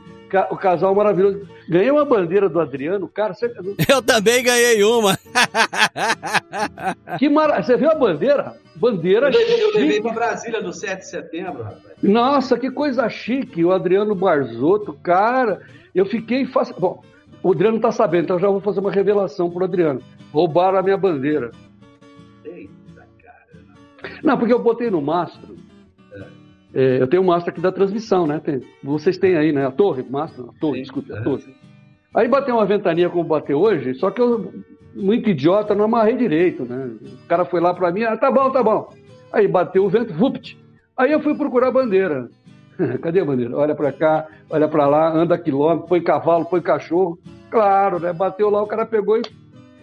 O 0.50 0.56
casal 0.56 0.94
maravilhoso. 0.94 1.48
Ganhei 1.68 1.90
uma 1.90 2.04
bandeira 2.04 2.48
do 2.48 2.60
Adriano, 2.60 3.08
cara. 3.08 3.34
Você... 3.34 3.52
Eu 3.88 4.02
também 4.02 4.42
ganhei 4.42 4.82
uma. 4.82 5.18
que 7.18 7.28
mara... 7.28 7.62
Você 7.62 7.76
viu 7.76 7.90
a 7.90 7.94
bandeira? 7.94 8.56
Bandeira 8.76 9.28
eu 9.28 9.32
chique. 9.32 9.60
Eu 9.60 9.74
levei 9.74 10.00
para 10.00 10.12
Brasília 10.12 10.60
no 10.60 10.72
7 10.72 11.00
de 11.00 11.06
setembro, 11.06 11.62
rapaz. 11.62 11.82
Nossa, 12.02 12.58
que 12.58 12.70
coisa 12.70 13.08
chique. 13.08 13.64
O 13.64 13.72
Adriano 13.72 14.14
Barzotto, 14.14 14.92
cara. 15.02 15.60
Eu 15.94 16.06
fiquei 16.06 16.46
fácil. 16.46 16.74
Bom, 16.78 17.02
o 17.42 17.52
Adriano 17.52 17.80
tá 17.80 17.90
sabendo, 17.90 18.24
então 18.24 18.36
eu 18.36 18.40
já 18.40 18.48
vou 18.48 18.60
fazer 18.60 18.80
uma 18.80 18.90
revelação 18.90 19.50
pro 19.50 19.64
Adriano. 19.64 20.02
Roubaram 20.32 20.78
a 20.78 20.82
minha 20.82 20.96
bandeira. 20.96 21.50
Eita, 22.44 23.06
cara. 23.22 24.20
Não, 24.22 24.38
porque 24.38 24.52
eu 24.52 24.62
botei 24.62 24.90
no 24.90 25.00
mastro. 25.00 25.49
É. 26.74 26.96
É, 26.96 27.02
eu 27.02 27.06
tenho 27.06 27.22
o 27.22 27.26
mastro 27.26 27.50
aqui 27.50 27.60
da 27.60 27.72
transmissão, 27.72 28.26
né? 28.26 28.40
Tem, 28.40 28.60
vocês 28.82 29.18
têm 29.18 29.36
aí, 29.36 29.52
né? 29.52 29.66
A 29.66 29.70
torre, 29.70 30.04
mastro, 30.08 30.50
a 30.56 30.60
torre, 30.60 30.76
sim, 30.76 30.82
desculpe, 30.82 31.12
a 31.12 31.22
torre. 31.22 31.54
Aí 32.14 32.28
bateu 32.28 32.56
uma 32.56 32.66
ventania 32.66 33.08
como 33.08 33.24
bateu 33.24 33.58
hoje, 33.58 33.94
só 33.94 34.10
que 34.10 34.20
eu 34.20 34.52
muito 34.94 35.30
idiota, 35.30 35.74
não 35.74 35.84
amarrei 35.84 36.16
direito, 36.16 36.64
né? 36.64 36.90
O 37.24 37.26
cara 37.28 37.44
foi 37.44 37.60
lá 37.60 37.72
para 37.72 37.92
mim, 37.92 38.02
ah, 38.02 38.16
tá 38.16 38.30
bom, 38.30 38.50
tá 38.50 38.62
bom. 38.62 38.92
Aí 39.32 39.46
bateu 39.46 39.84
o 39.84 39.88
vento, 39.88 40.12
vupt. 40.12 40.58
Aí 40.96 41.12
eu 41.12 41.20
fui 41.20 41.34
procurar 41.36 41.68
a 41.68 41.72
bandeira. 41.72 42.28
Cadê 43.00 43.20
a 43.20 43.24
bandeira? 43.24 43.56
Olha 43.56 43.74
para 43.74 43.92
cá, 43.92 44.26
olha 44.48 44.68
para 44.68 44.86
lá, 44.86 45.12
anda 45.12 45.38
quilômetro, 45.38 45.88
põe 45.88 46.02
cavalo, 46.02 46.44
põe 46.44 46.60
cachorro. 46.60 47.18
Claro, 47.50 48.00
né? 48.00 48.12
Bateu 48.12 48.50
lá, 48.50 48.62
o 48.62 48.66
cara 48.66 48.84
pegou 48.84 49.16
e. 49.16 49.22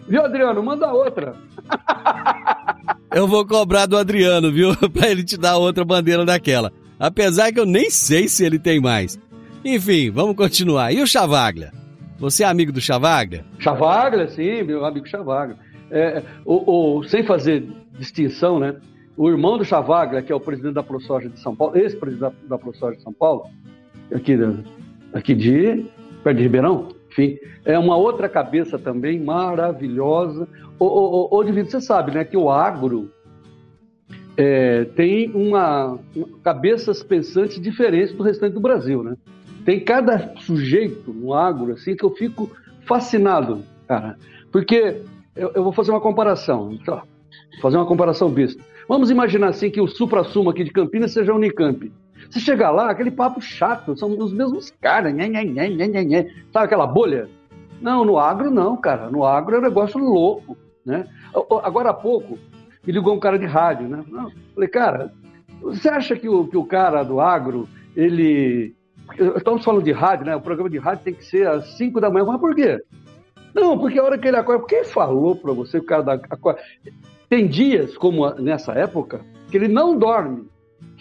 Viu, 0.06 0.24
Adriano? 0.24 0.62
Manda 0.62 0.92
outra. 0.92 1.34
Eu 3.10 3.26
vou 3.26 3.46
cobrar 3.46 3.86
do 3.86 3.96
Adriano, 3.96 4.52
viu? 4.52 4.74
pra 4.92 5.08
ele 5.08 5.24
te 5.24 5.36
dar 5.36 5.56
outra 5.56 5.84
bandeira 5.84 6.24
daquela. 6.24 6.72
Apesar 6.98 7.52
que 7.52 7.60
eu 7.60 7.66
nem 7.66 7.90
sei 7.90 8.28
se 8.28 8.44
ele 8.44 8.58
tem 8.58 8.80
mais. 8.80 9.18
Enfim, 9.64 10.10
vamos 10.10 10.36
continuar. 10.36 10.92
E 10.92 11.00
o 11.00 11.06
Chavaglia? 11.06 11.72
Você 12.18 12.42
é 12.42 12.46
amigo 12.46 12.72
do 12.72 12.80
Chavaglia? 12.80 13.44
Chavaglia, 13.58 14.28
sim, 14.28 14.62
meu 14.62 14.84
amigo 14.84 15.06
Chavaglia. 15.06 15.56
É, 15.90 16.22
o, 16.44 16.98
o, 16.98 17.04
sem 17.04 17.22
fazer 17.24 17.66
distinção, 17.98 18.58
né? 18.58 18.76
O 19.16 19.28
irmão 19.30 19.56
do 19.56 19.64
Chavaglia, 19.64 20.22
que 20.22 20.30
é 20.30 20.34
o 20.34 20.40
presidente 20.40 20.74
da 20.74 20.82
ProSoja 20.82 21.28
de 21.28 21.40
São 21.40 21.54
Paulo, 21.54 21.76
ex-presidente 21.76 22.34
da, 22.42 22.56
da 22.56 22.58
ProSoja 22.58 22.96
de 22.96 23.02
São 23.02 23.12
Paulo, 23.12 23.46
aqui, 24.14 24.36
aqui 25.12 25.34
de, 25.34 25.86
perto 26.22 26.36
de 26.36 26.42
Ribeirão, 26.42 26.88
enfim, 27.18 27.38
é 27.64 27.76
uma 27.76 27.96
outra 27.96 28.28
cabeça 28.28 28.78
também 28.78 29.18
maravilhosa. 29.18 30.46
Ô, 30.78 30.84
ô, 30.86 31.28
ô, 31.32 31.38
ô 31.38 31.44
Divino, 31.44 31.68
você 31.68 31.80
sabe, 31.80 32.12
né, 32.12 32.24
que 32.24 32.36
o 32.36 32.48
agro 32.48 33.10
é, 34.36 34.84
tem 34.84 35.30
uma, 35.32 35.98
uma- 36.14 36.28
cabeças 36.44 37.02
pensantes 37.02 37.60
diferentes 37.60 38.14
do 38.14 38.22
restante 38.22 38.54
do 38.54 38.60
Brasil, 38.60 39.02
né? 39.02 39.16
Tem 39.64 39.80
cada 39.80 40.32
sujeito 40.38 41.12
no 41.12 41.34
agro 41.34 41.72
assim 41.72 41.96
que 41.96 42.04
eu 42.04 42.10
fico 42.10 42.50
fascinado, 42.86 43.64
cara, 43.88 44.16
porque 44.52 45.02
eu, 45.34 45.50
eu 45.54 45.64
vou 45.64 45.72
fazer 45.72 45.90
uma 45.90 46.00
comparação, 46.00 46.78
lá, 46.86 47.02
fazer 47.60 47.76
uma 47.76 47.84
comparação 47.86 48.30
besta. 48.30 48.62
Vamos 48.88 49.10
imaginar 49.10 49.48
assim 49.48 49.70
que 49.70 49.80
o 49.80 49.88
supra-sumo 49.88 50.48
aqui 50.48 50.64
de 50.64 50.70
Campinas 50.70 51.12
seja 51.12 51.32
a 51.32 51.34
Unicamp. 51.34 51.92
Se 52.30 52.40
chegar 52.40 52.70
lá, 52.70 52.90
aquele 52.90 53.10
papo 53.10 53.40
chato, 53.40 53.96
são 53.96 54.10
os 54.18 54.32
mesmos 54.32 54.70
caras, 54.80 55.14
nhé, 55.14 55.28
nhé, 55.28 55.44
nhé, 55.44 56.04
nhé. 56.04 56.30
sabe 56.52 56.66
aquela 56.66 56.86
bolha? 56.86 57.28
Não, 57.80 58.04
no 58.04 58.18
agro 58.18 58.50
não, 58.50 58.76
cara. 58.76 59.10
No 59.10 59.24
agro 59.24 59.56
é 59.56 59.58
um 59.58 59.62
negócio 59.62 59.98
louco, 59.98 60.56
né? 60.84 61.06
Agora 61.62 61.90
há 61.90 61.94
pouco, 61.94 62.38
me 62.84 62.92
ligou 62.92 63.14
um 63.14 63.20
cara 63.20 63.38
de 63.38 63.46
rádio, 63.46 63.88
né? 63.88 64.04
Não, 64.08 64.30
falei, 64.54 64.68
cara, 64.68 65.12
você 65.60 65.88
acha 65.88 66.16
que 66.16 66.28
o, 66.28 66.46
que 66.46 66.56
o 66.56 66.64
cara 66.64 67.02
do 67.02 67.20
agro, 67.20 67.68
ele... 67.96 68.74
Estamos 69.36 69.64
falando 69.64 69.84
de 69.84 69.92
rádio, 69.92 70.26
né? 70.26 70.36
O 70.36 70.40
programa 70.40 70.68
de 70.68 70.78
rádio 70.78 71.04
tem 71.04 71.14
que 71.14 71.24
ser 71.24 71.46
às 71.46 71.76
5 71.76 72.00
da 72.00 72.10
manhã. 72.10 72.26
Mas 72.26 72.40
por 72.40 72.54
quê? 72.54 72.82
Não, 73.54 73.78
porque 73.78 73.98
a 73.98 74.04
hora 74.04 74.18
que 74.18 74.28
ele 74.28 74.36
acorda... 74.36 74.66
Quem 74.66 74.84
falou 74.84 75.34
para 75.34 75.52
você 75.52 75.78
que 75.78 75.84
o 75.84 75.88
cara 75.88 76.02
da... 76.02 76.20
Tem 77.28 77.46
dias, 77.46 77.96
como 77.96 78.28
nessa 78.34 78.72
época, 78.72 79.24
que 79.50 79.56
ele 79.56 79.68
não 79.68 79.98
dorme. 79.98 80.46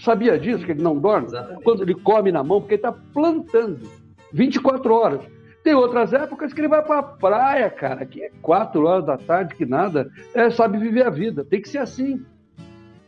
Sabia 0.04 0.38
disso, 0.38 0.66
que 0.66 0.72
ele 0.72 0.84
não 0.84 0.98
dorme? 0.98 1.28
Exatamente. 1.28 1.64
Quando 1.64 1.82
ele 1.82 1.96
come 1.96 2.32
na 2.32 2.44
mão, 2.44 2.60
porque 2.62 2.76
ele 2.76 2.80
está 2.80 2.92
plantando 2.92 3.90
24 4.32 4.94
horas. 4.94 5.22
Tem 5.64 5.74
outras 5.74 6.14
épocas 6.14 6.54
que 6.54 6.62
ele 6.62 6.68
vai 6.68 6.82
para 6.82 7.00
a 7.00 7.04
praia, 7.04 7.70
cara, 7.70 8.06
que 8.06 8.22
é 8.22 8.32
4 8.42 8.86
horas 8.86 9.06
da 9.06 9.18
tarde, 9.18 9.56
que 9.56 9.66
nada, 9.66 10.10
é, 10.34 10.50
sabe 10.50 10.78
viver 10.78 11.06
a 11.06 11.10
vida. 11.10 11.44
Tem 11.44 11.62
que 11.62 11.68
ser 11.68 11.80
assim. 11.80 12.22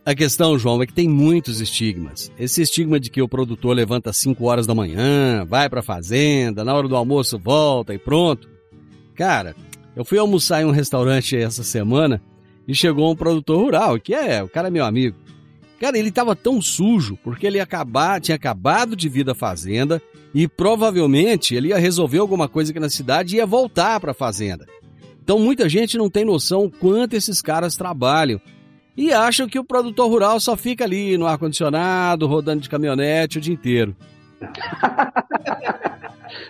A 0.05 0.15
questão, 0.15 0.57
João, 0.57 0.81
é 0.81 0.87
que 0.87 0.93
tem 0.93 1.07
muitos 1.07 1.61
estigmas. 1.61 2.31
Esse 2.37 2.61
estigma 2.61 2.99
de 2.99 3.11
que 3.11 3.21
o 3.21 3.29
produtor 3.29 3.75
levanta 3.75 4.09
às 4.09 4.17
5 4.17 4.43
horas 4.45 4.65
da 4.65 4.73
manhã, 4.73 5.45
vai 5.45 5.69
pra 5.69 5.83
fazenda, 5.83 6.65
na 6.65 6.73
hora 6.73 6.87
do 6.87 6.95
almoço 6.95 7.37
volta 7.37 7.93
e 7.93 7.97
pronto. 7.99 8.49
Cara, 9.13 9.55
eu 9.95 10.03
fui 10.03 10.17
almoçar 10.17 10.61
em 10.61 10.65
um 10.65 10.71
restaurante 10.71 11.37
essa 11.37 11.63
semana 11.63 12.21
e 12.67 12.73
chegou 12.73 13.11
um 13.11 13.15
produtor 13.15 13.59
rural, 13.61 13.99
que 13.99 14.13
é, 14.13 14.41
o 14.41 14.49
cara 14.49 14.69
é 14.69 14.71
meu 14.71 14.83
amigo. 14.83 15.15
Cara, 15.79 15.97
ele 15.97 16.11
tava 16.11 16.35
tão 16.35 16.61
sujo 16.61 17.17
porque 17.23 17.47
ele 17.47 17.59
acabar, 17.59 18.19
tinha 18.19 18.35
acabado 18.35 18.95
de 18.95 19.07
vir 19.07 19.23
da 19.23 19.33
fazenda 19.33 20.01
e 20.33 20.47
provavelmente 20.47 21.55
ele 21.55 21.69
ia 21.69 21.77
resolver 21.77 22.17
alguma 22.17 22.47
coisa 22.49 22.71
aqui 22.71 22.79
na 22.79 22.89
cidade 22.89 23.35
e 23.35 23.37
ia 23.37 23.45
voltar 23.45 23.99
pra 23.99 24.13
fazenda. 24.13 24.65
Então 25.23 25.39
muita 25.39 25.69
gente 25.69 25.97
não 25.97 26.09
tem 26.09 26.25
noção 26.25 26.69
quanto 26.69 27.13
esses 27.15 27.41
caras 27.41 27.75
trabalham 27.75 28.41
e 28.97 29.13
acham 29.13 29.47
que 29.47 29.57
o 29.57 29.63
produtor 29.63 30.09
rural 30.09 30.39
só 30.39 30.57
fica 30.57 30.83
ali 30.83 31.17
no 31.17 31.25
ar-condicionado, 31.25 32.27
rodando 32.27 32.61
de 32.61 32.69
caminhonete 32.69 33.37
o 33.37 33.41
dia 33.41 33.53
inteiro. 33.53 33.95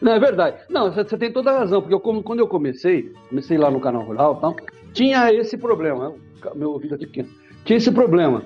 Não, 0.02 0.14
é 0.14 0.20
verdade. 0.20 0.58
Não, 0.70 0.92
você 0.92 1.18
tem 1.18 1.32
toda 1.32 1.52
a 1.52 1.60
razão, 1.60 1.82
porque 1.82 1.94
eu, 1.94 2.00
quando 2.00 2.40
eu 2.40 2.48
comecei, 2.48 3.14
comecei 3.30 3.58
lá 3.58 3.70
no 3.72 3.80
canal 3.80 4.04
rural 4.04 4.36
e 4.38 4.42
tal, 4.42 4.56
tinha 4.94 5.32
esse 5.34 5.58
problema. 5.58 6.10
né? 6.10 6.16
Meu 6.56 6.72
ouvido 6.72 6.96
aqui 6.96 7.06
pequeno. 7.06 7.30
Tinha 7.66 7.78
esse 7.78 7.92
problema. 7.92 8.44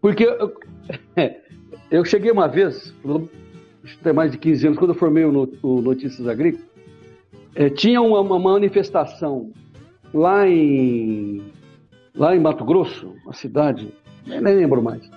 Porque 0.00 0.24
eu, 0.24 0.52
eu 1.90 2.04
cheguei 2.04 2.30
uma 2.30 2.48
vez, 2.48 2.94
tem 4.02 4.12
mais 4.12 4.32
de 4.32 4.38
15 4.38 4.66
anos, 4.66 4.78
quando 4.78 4.90
eu 4.92 4.98
formei 4.98 5.24
o, 5.24 5.32
No- 5.32 5.52
o 5.62 5.80
Notícias 5.80 6.26
Agrícolas, 6.26 6.66
eh, 7.54 7.70
tinha 7.70 8.00
uma, 8.00 8.20
uma 8.20 8.38
manifestação 8.38 9.50
lá 10.12 10.46
em, 10.48 11.42
lá 12.14 12.34
em 12.36 12.40
Mato 12.40 12.64
Grosso, 12.64 13.14
uma 13.24 13.32
cidade, 13.32 13.92
nem, 14.26 14.40
nem 14.40 14.54
lembro 14.56 14.82
mais. 14.82 15.08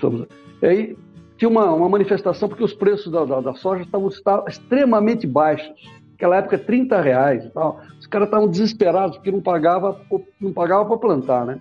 Somos- 0.00 0.26
aí 0.62 0.96
tinha 1.36 1.48
uma, 1.48 1.72
uma 1.72 1.88
manifestação 1.88 2.48
porque 2.48 2.64
os 2.64 2.74
preços 2.74 3.12
da, 3.12 3.24
da, 3.24 3.40
da 3.40 3.54
soja 3.54 3.82
estavam, 3.84 4.08
estavam 4.08 4.46
extremamente 4.48 5.26
baixos. 5.26 5.72
Naquela 6.12 6.38
época, 6.38 6.58
30 6.58 7.00
reais 7.00 7.44
e 7.44 7.50
tal. 7.50 7.80
Os 8.00 8.06
caras 8.08 8.26
estavam 8.26 8.48
desesperados 8.48 9.16
porque 9.16 9.30
não 9.30 9.40
pagava 9.40 10.00
não 10.40 10.52
pagava 10.52 10.84
para 10.84 10.98
plantar, 10.98 11.46
né? 11.46 11.60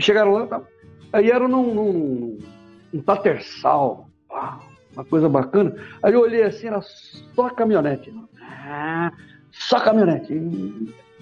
Chegaram 0.00 0.32
lá, 0.32 0.46
tá, 0.46 0.62
aí 1.12 1.30
era 1.30 1.46
num, 1.48 1.74
num, 1.74 2.38
num 2.92 3.02
tatersal, 3.02 4.08
uma 4.94 5.04
coisa 5.04 5.28
bacana. 5.28 5.74
Aí 6.02 6.12
eu 6.12 6.20
olhei 6.20 6.42
assim, 6.42 6.66
era 6.66 6.80
só 6.82 7.48
caminhonete. 7.50 8.12
Ah, 8.40 9.12
só 9.50 9.80
caminhonete. 9.80 10.28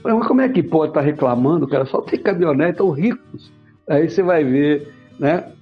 Falei, 0.03 0.19
mas 0.19 0.27
como 0.27 0.41
é 0.41 0.49
que 0.49 0.63
pode 0.63 0.91
estar 0.91 1.01
reclamando, 1.03 1.69
cara? 1.69 1.85
Só 1.87 2.01
tem 2.01 2.19
caminhonete, 2.21 2.79
tão 2.79 2.91
ricos. 2.91 3.53
Aí 3.89 4.09
você 4.09 4.23
vai 4.23 4.45
ver, 4.45 4.93
né? 5.19 5.53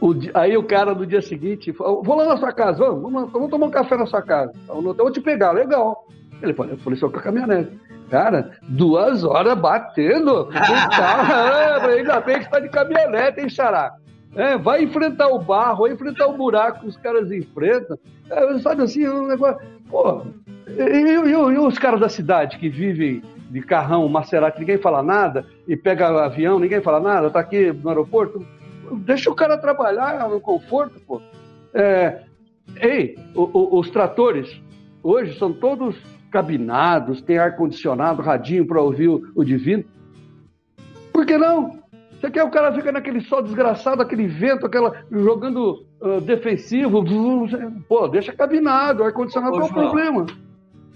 O 0.00 0.14
aí 0.34 0.54
o 0.56 0.62
cara 0.62 0.94
no 0.94 1.06
dia 1.06 1.22
seguinte 1.22 1.72
falou, 1.72 2.02
vou 2.02 2.16
lá 2.16 2.26
na 2.26 2.36
sua 2.36 2.52
casa, 2.52 2.78
vamos, 2.84 3.02
vamos, 3.10 3.32
vamos 3.32 3.50
tomar 3.50 3.66
um 3.66 3.70
café 3.70 3.96
na 3.96 4.04
sua 4.06 4.20
casa. 4.20 4.52
Eu 4.68 4.82
não- 4.82 4.90
eu 4.90 4.96
vou 4.96 5.10
te 5.10 5.20
pegar, 5.22 5.52
legal. 5.52 6.06
Ele 6.42 6.52
falou, 6.52 6.72
eu 6.72 6.78
falei, 6.78 6.98
só 6.98 7.08
com 7.08 7.18
a 7.18 7.22
caminhonete. 7.22 7.70
Cara, 8.10 8.52
duas 8.62 9.24
horas 9.24 9.58
batendo. 9.58 10.44
Tal. 10.54 11.90
É, 11.90 11.98
ainda 11.98 12.20
bem 12.20 12.38
que 12.38 12.44
está 12.44 12.60
de 12.60 12.68
caminhonete, 12.68 13.40
hein, 13.40 13.48
Xará? 13.48 13.94
É, 14.34 14.56
vai 14.56 14.82
enfrentar 14.82 15.28
o 15.28 15.38
barro, 15.38 15.82
vai 15.84 15.92
enfrentar 15.92 16.26
o 16.26 16.36
buraco 16.36 16.80
que 16.80 16.86
os 16.88 16.96
caras 16.98 17.30
enfrentam. 17.32 17.98
É, 18.30 18.58
sabe 18.58 18.82
assim, 18.82 19.04
é 19.04 19.10
um 19.10 19.26
negócio. 19.26 19.58
Pô, 19.88 20.22
e 20.68 21.56
os 21.58 21.78
caras 21.78 22.00
da 22.00 22.08
cidade 22.08 22.58
que 22.58 22.68
vivem 22.68 23.22
de 23.50 23.60
carrão, 23.62 24.06
Maserati, 24.08 24.58
ninguém 24.60 24.76
fala 24.78 25.02
nada, 25.02 25.46
e 25.66 25.76
pega 25.76 26.08
avião, 26.24 26.58
ninguém 26.58 26.82
fala 26.82 27.00
nada, 27.00 27.30
tá 27.30 27.40
aqui 27.40 27.72
no 27.72 27.88
aeroporto. 27.88 28.44
Deixa 29.04 29.30
o 29.30 29.34
cara 29.34 29.56
trabalhar 29.56 30.28
no 30.28 30.40
conforto, 30.40 31.00
pô. 31.06 31.20
É, 31.72 32.20
ei, 32.80 33.16
o- 33.34 33.48
o- 33.76 33.78
os 33.80 33.90
tratores 33.90 34.60
hoje 35.02 35.38
são 35.38 35.52
todos 35.52 35.96
cabinados, 36.30 37.20
tem 37.22 37.38
ar-condicionado, 37.38 38.22
radinho 38.22 38.66
para 38.66 38.80
ouvir 38.80 39.08
o, 39.08 39.22
o 39.34 39.44
divino. 39.44 39.84
Por 41.12 41.24
que 41.24 41.36
não? 41.38 41.78
Você 42.20 42.30
quer 42.30 42.44
o 42.44 42.50
cara 42.50 42.72
fica 42.74 42.90
naquele 42.90 43.20
sol 43.22 43.42
desgraçado, 43.42 44.02
aquele 44.02 44.26
vento, 44.26 44.66
aquela 44.66 45.04
jogando 45.10 45.84
ah, 46.00 46.20
defensivo, 46.20 47.04
pô, 47.88 48.08
deixa 48.08 48.32
cabinado, 48.32 49.02
ar-condicionado 49.02 49.52
qual 49.52 49.68
é 49.68 49.70
o 49.70 49.72
problema? 49.72 50.26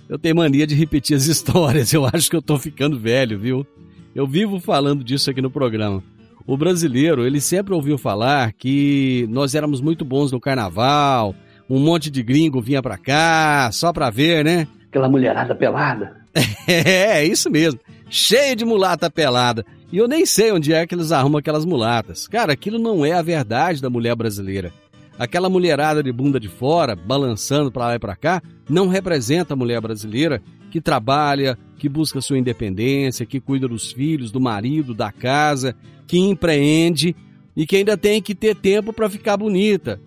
Eu 0.09 0.19
tenho 0.19 0.37
mania 0.37 0.67
de 0.67 0.75
repetir 0.75 1.17
as 1.17 1.27
histórias, 1.29 1.93
eu 1.93 2.05
acho 2.05 2.29
que 2.29 2.37
eu 2.37 2.43
tô 2.43 2.59
ficando 2.59 2.99
velho, 2.99 3.39
viu? 3.39 3.67
Eu 4.15 4.27
vivo 4.27 4.59
falando 4.59 5.05
disso 5.05 5.31
aqui 5.31 5.41
no 5.41 5.51
programa. 5.51 6.03
O 6.47 6.57
brasileiro, 6.57 7.25
ele 7.25 7.41
sempre 7.41 7.73
ouviu 7.73 7.97
falar 7.97 8.53
que 8.53 9.27
nós 9.31 9.55
éramos 9.55 9.81
muito 9.81 10.05
bons 10.05 10.33
no 10.33 10.41
carnaval, 10.41 11.35
um 11.69 11.79
monte 11.79 12.11
de 12.11 12.23
gringo 12.23 12.61
vinha 12.61 12.83
pra 12.83 12.99
cá, 12.99 13.71
só 13.73 13.93
pra 13.93 14.11
ver, 14.11 14.45
né? 14.45 14.67
Aquela 14.91 15.09
mulherada 15.09 15.55
pelada. 15.55 16.21
É, 16.67 17.19
é 17.19 17.27
isso 17.27 17.51
mesmo. 17.51 17.81
Cheio 18.09 18.55
de 18.55 18.65
mulata 18.65 19.11
pelada. 19.11 19.65
E 19.91 19.99
eu 19.99 20.07
nem 20.07 20.25
sei 20.25 20.53
onde 20.53 20.73
é 20.73 20.87
que 20.87 20.95
eles 20.95 21.11
arrumam 21.11 21.39
aquelas 21.39 21.65
mulatas. 21.65 22.29
Cara, 22.29 22.53
aquilo 22.53 22.79
não 22.79 23.05
é 23.05 23.13
a 23.13 23.23
verdade 23.23 23.83
da 23.83 23.91
mulher 23.91 24.15
brasileira. 24.15 24.73
Aquela 25.19 25.51
mulherada 25.51 26.03
de 26.03 26.13
bunda 26.13 26.39
de 26.39 26.49
fora, 26.49 26.95
balançando 26.95 27.73
pra 27.73 27.87
lá 27.87 27.95
e 27.97 27.99
pra 27.99 28.15
cá, 28.15 28.41
não 28.69 28.87
representa 28.87 29.55
a 29.55 29.57
mulher 29.57 29.81
brasileira 29.81 30.41
que 30.71 30.81
trabalha, 30.81 31.59
que 31.77 31.89
busca 31.89 32.21
sua 32.21 32.39
independência, 32.39 33.27
que 33.27 33.41
cuida 33.41 33.67
dos 33.67 33.91
filhos, 33.91 34.31
do 34.31 34.41
marido, 34.41 34.95
da 34.95 35.11
casa, 35.11 35.75
que 36.07 36.19
empreende 36.19 37.17
e 37.57 37.67
que 37.67 37.77
ainda 37.77 37.97
tem 37.97 38.23
que 38.23 38.35
ter 38.35 38.55
tempo 38.55 38.93
pra 38.93 39.11
ficar 39.11 39.37
bonita. 39.37 40.01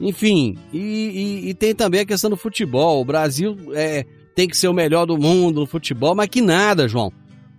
Enfim, 0.00 0.56
e, 0.72 0.78
e- 0.78 1.48
e 1.50 1.54
tem 1.54 1.74
também 1.74 2.00
a 2.00 2.04
questão 2.06 2.28
do 2.30 2.36
futebol. 2.36 3.00
O 3.00 3.04
Brasil 3.04 3.56
é, 3.72 4.04
tem 4.34 4.48
que 4.48 4.56
ser 4.56 4.68
o 4.68 4.72
melhor 4.74 5.06
do 5.06 5.16
mundo 5.18 5.60
no 5.60 5.66
futebol, 5.66 6.14
mas 6.14 6.28
que 6.28 6.40
nada, 6.42 6.88
João. 6.88 7.12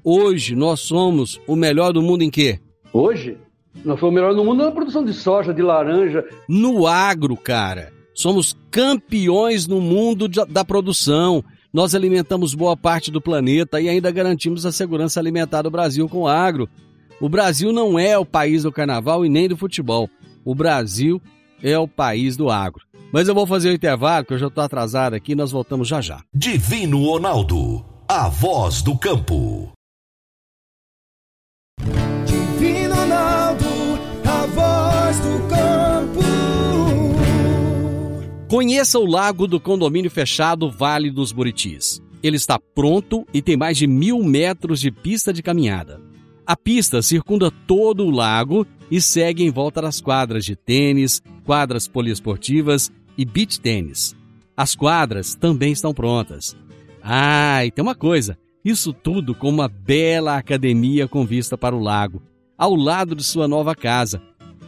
Hoje 0.03 0.55
nós 0.55 0.81
somos 0.81 1.39
o 1.47 1.55
melhor 1.55 1.91
do 1.93 2.01
mundo 2.01 2.21
em 2.23 2.29
quê? 2.29 2.59
Hoje, 2.93 3.37
nós 3.83 3.99
fomos 3.99 4.13
o 4.13 4.15
melhor 4.15 4.35
no 4.35 4.45
mundo 4.45 4.63
na 4.63 4.71
produção 4.71 5.03
de 5.03 5.13
soja, 5.13 5.53
de 5.53 5.61
laranja. 5.61 6.23
No 6.47 6.85
agro, 6.87 7.35
cara. 7.35 7.91
Somos 8.13 8.55
campeões 8.71 9.67
no 9.67 9.81
mundo 9.81 10.27
da 10.27 10.63
produção. 10.63 11.43
Nós 11.73 11.93
alimentamos 11.95 12.53
boa 12.53 12.77
parte 12.77 13.11
do 13.11 13.19
planeta 13.21 13.81
e 13.81 13.89
ainda 13.89 14.09
garantimos 14.11 14.65
a 14.65 14.71
segurança 14.71 15.19
alimentar 15.19 15.63
do 15.63 15.71
Brasil 15.71 16.07
com 16.07 16.19
o 16.21 16.27
agro. 16.27 16.69
O 17.19 17.27
Brasil 17.27 17.73
não 17.73 17.97
é 17.99 18.17
o 18.17 18.25
país 18.25 18.63
do 18.63 18.71
carnaval 18.71 19.25
e 19.25 19.29
nem 19.29 19.47
do 19.49 19.57
futebol. 19.57 20.09
O 20.45 20.53
Brasil 20.55 21.21
é 21.71 21.79
o 21.79 21.87
país 21.87 22.37
do 22.37 22.49
agro. 22.49 22.85
Mas 23.11 23.27
eu 23.27 23.35
vou 23.35 23.47
fazer 23.47 23.69
o 23.69 23.73
intervalo, 23.73 24.25
que 24.25 24.33
eu 24.33 24.37
já 24.37 24.47
estou 24.47 24.63
atrasado 24.63 25.13
aqui, 25.13 25.35
nós 25.35 25.51
voltamos 25.51 25.87
já 25.87 26.01
já. 26.01 26.21
Divino 26.33 27.03
Ronaldo, 27.03 27.85
a 28.07 28.27
voz 28.29 28.81
do 28.81 28.97
campo. 28.97 29.71
Divino 32.25 32.95
Ronaldo, 32.95 33.65
a 34.25 34.45
voz 34.47 35.19
do 35.19 35.47
campo. 35.47 36.21
Conheça 38.47 38.99
o 38.99 39.05
lago 39.05 39.47
do 39.47 39.59
condomínio 39.59 40.11
fechado 40.11 40.69
Vale 40.69 41.09
dos 41.09 41.31
Buritis. 41.31 42.01
Ele 42.21 42.37
está 42.37 42.59
pronto 42.59 43.25
e 43.33 43.41
tem 43.41 43.57
mais 43.57 43.77
de 43.77 43.87
mil 43.87 44.23
metros 44.23 44.79
de 44.79 44.91
pista 44.91 45.33
de 45.33 45.41
caminhada. 45.41 46.01
A 46.45 46.55
pista 46.55 47.01
circunda 47.01 47.49
todo 47.49 48.05
o 48.05 48.11
lago 48.11 48.67
e 48.89 49.01
segue 49.01 49.43
em 49.43 49.49
volta 49.49 49.81
das 49.81 49.99
quadras 49.99 50.45
de 50.45 50.55
tênis, 50.55 51.21
quadras 51.43 51.87
poliesportivas 51.87 52.91
e 53.17 53.25
beach 53.25 53.59
tênis. 53.59 54.15
As 54.55 54.75
quadras 54.75 55.35
também 55.35 55.71
estão 55.71 55.93
prontas. 55.93 56.55
Ah, 57.03 57.65
e 57.65 57.71
tem 57.71 57.83
uma 57.83 57.95
coisa: 57.95 58.37
isso 58.63 58.93
tudo 58.93 59.35
com 59.35 59.49
uma 59.49 59.67
bela 59.67 60.37
academia 60.37 61.07
com 61.07 61.25
vista 61.25 61.57
para 61.57 61.75
o 61.75 61.79
lago, 61.79 62.21
ao 62.57 62.75
lado 62.75 63.15
de 63.15 63.23
sua 63.23 63.47
nova 63.47 63.75
casa. 63.75 64.21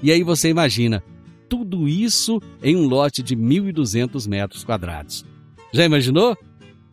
E 0.04 0.12
aí 0.12 0.24
você 0.24 0.50
imagina, 0.50 1.04
tudo 1.50 1.88
isso 1.88 2.42
em 2.62 2.76
um 2.76 2.88
lote 2.88 3.24
de 3.24 3.36
1.200 3.36 4.28
metros 4.28 4.64
quadrados. 4.64 5.26
Já 5.72 5.86
imaginou? 5.86 6.38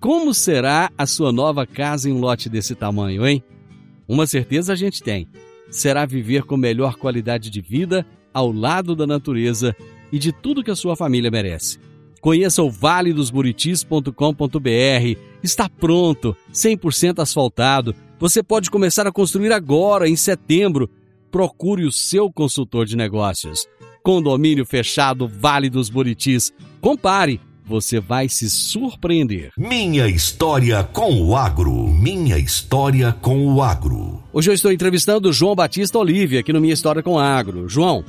Como 0.00 0.34
será 0.34 0.90
a 0.96 1.06
sua 1.06 1.32
nova 1.32 1.66
casa 1.66 2.08
em 2.08 2.12
um 2.12 2.20
lote 2.20 2.48
desse 2.48 2.74
tamanho, 2.74 3.26
hein? 3.26 3.42
Uma 4.06 4.26
certeza 4.26 4.72
a 4.72 4.76
gente 4.76 5.02
tem: 5.02 5.26
será 5.74 6.06
viver 6.06 6.44
com 6.44 6.56
melhor 6.56 6.96
qualidade 6.96 7.50
de 7.50 7.60
vida, 7.60 8.06
ao 8.32 8.52
lado 8.52 8.94
da 8.94 9.06
natureza 9.06 9.74
e 10.12 10.18
de 10.18 10.32
tudo 10.32 10.62
que 10.62 10.70
a 10.70 10.76
sua 10.76 10.94
família 10.94 11.30
merece. 11.30 11.80
Conheça 12.20 12.62
o 12.62 12.70
valedosburitis.com.br. 12.70 15.18
Está 15.42 15.68
pronto, 15.68 16.36
100% 16.52 17.20
asfaltado. 17.20 17.94
Você 18.18 18.42
pode 18.42 18.70
começar 18.70 19.06
a 19.06 19.12
construir 19.12 19.52
agora, 19.52 20.08
em 20.08 20.16
setembro. 20.16 20.88
Procure 21.30 21.84
o 21.84 21.92
seu 21.92 22.32
consultor 22.32 22.86
de 22.86 22.96
negócios. 22.96 23.66
Condomínio 24.02 24.64
fechado 24.64 25.28
Vale 25.28 25.68
dos 25.68 25.90
Buritis. 25.90 26.50
Compare 26.80 27.38
você 27.66 27.98
vai 27.98 28.28
se 28.28 28.50
surpreender. 28.50 29.50
Minha 29.56 30.06
história 30.06 30.84
com 30.84 31.22
o 31.22 31.34
agro. 31.34 31.72
Minha 31.72 32.38
história 32.38 33.12
com 33.12 33.46
o 33.46 33.62
agro. 33.62 34.22
Hoje 34.32 34.50
eu 34.50 34.54
estou 34.54 34.70
entrevistando 34.70 35.30
o 35.30 35.32
João 35.32 35.54
Batista 35.54 35.98
Olívia 35.98 36.40
aqui 36.40 36.52
no 36.52 36.60
Minha 36.60 36.74
História 36.74 37.02
com 37.02 37.12
o 37.12 37.18
Agro. 37.18 37.68
João, 37.68 38.04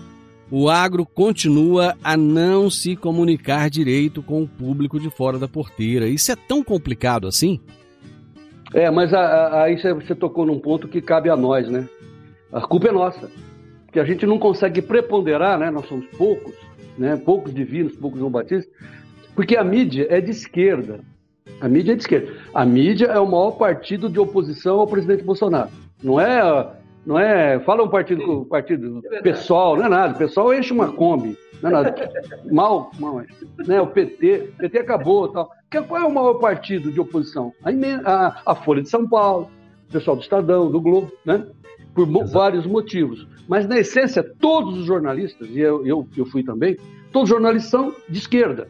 o 0.52 0.70
agro 0.70 1.06
continua 1.06 1.96
a 2.04 2.18
não 2.18 2.70
se 2.70 2.96
comunicar 2.96 3.70
direito 3.70 4.22
com 4.22 4.44
o 4.44 4.48
público 4.48 5.00
de 5.00 5.10
fora 5.10 5.40
da 5.40 5.48
porteira. 5.48 6.08
Isso 6.08 6.32
é 6.32 6.36
tão 6.36 6.62
complicado 6.62 7.28
assim? 7.28 7.60
É, 8.74 8.92
mas 8.92 9.14
aí 9.14 9.78
você 9.78 10.14
tocou 10.14 10.46
num 10.46 10.60
ponto 10.60 10.88
que 10.88 11.02
cabe 11.02 11.30
a 11.30 11.36
nós, 11.38 11.70
né? 11.70 11.88
A 12.52 12.62
culpa 12.62 12.90
é 12.90 12.92
nossa. 12.92 13.32
Porque 13.86 14.02
a 14.02 14.06
gente 14.06 14.26
não 14.26 14.38
consegue 14.38 14.82
preponderar, 14.82 15.58
né? 15.58 15.72
Nós 15.72 15.88
somos 15.88 16.06
poucos, 16.18 16.54
né? 16.98 17.16
Poucos 17.16 17.54
divinos, 17.54 17.96
poucos 17.96 18.20
João 18.20 18.32
Batista 18.32 18.70
porque 19.36 19.56
a 19.58 19.64
mídia 19.64 20.08
é 20.10 20.22
de 20.22 20.32
esquerda. 20.32 21.02
A 21.60 21.68
mídia 21.68 21.92
é 21.92 21.96
de 21.96 22.02
esquerda. 22.02 22.34
A 22.54 22.66
mídia 22.66 23.08
é 23.08 23.20
o 23.20 23.30
maior 23.30 23.52
partido 23.52 24.10
de 24.10 24.20
oposição 24.20 24.80
ao 24.80 24.88
presidente 24.88 25.24
Bolsonaro. 25.24 25.70
Não 26.02 26.20
é. 26.20 26.72
Não 27.06 27.20
é. 27.20 27.60
Fala 27.60 27.84
um 27.84 27.90
partido, 27.90 28.46
partido 28.46 29.02
é 29.12 29.22
pessoal, 29.22 29.76
não 29.78 29.86
é 29.86 29.90
nada. 29.90 30.16
O 30.16 30.18
pessoal 30.18 30.54
enche 30.54 30.74
uma 30.74 30.92
Kombi. 30.92 31.38
Não 31.62 31.70
é 31.70 31.74
nada. 31.74 31.96
Mal, 32.52 32.92
mal 33.00 33.22
né? 33.68 33.82
O 33.82 33.88
PT, 33.88 34.54
o 34.54 34.58
PT 34.58 34.80
acabou 34.80 35.28
tal. 35.28 35.52
Qual 35.88 36.02
é 36.02 36.06
o 36.06 36.14
maior 36.14 36.36
partido 36.36 36.92
de 36.92 37.00
oposição? 37.00 37.54
A, 37.64 37.70
a, 38.10 38.42
a 38.46 38.56
Folha 38.56 38.82
de 38.82 38.90
São 38.90 39.08
Paulo, 39.08 39.50
o 39.90 39.92
pessoal 39.92 40.16
do 40.16 40.22
Estadão, 40.22 40.72
do 40.72 40.80
Globo, 40.80 41.12
né? 41.26 41.46
Por 41.94 42.08
Exato. 42.08 42.32
vários 42.32 42.66
motivos. 42.66 43.28
Mas, 43.48 43.68
na 43.68 43.78
essência, 43.78 44.24
todos 44.24 44.78
os 44.78 44.86
jornalistas, 44.86 45.48
e 45.50 45.60
eu, 45.60 45.86
eu, 45.86 46.08
eu 46.18 46.26
fui 46.26 46.44
também, 46.44 46.78
todos 47.12 47.30
os 47.30 47.36
jornalistas 47.36 47.70
são 47.72 47.94
de 48.10 48.18
esquerda. 48.18 48.68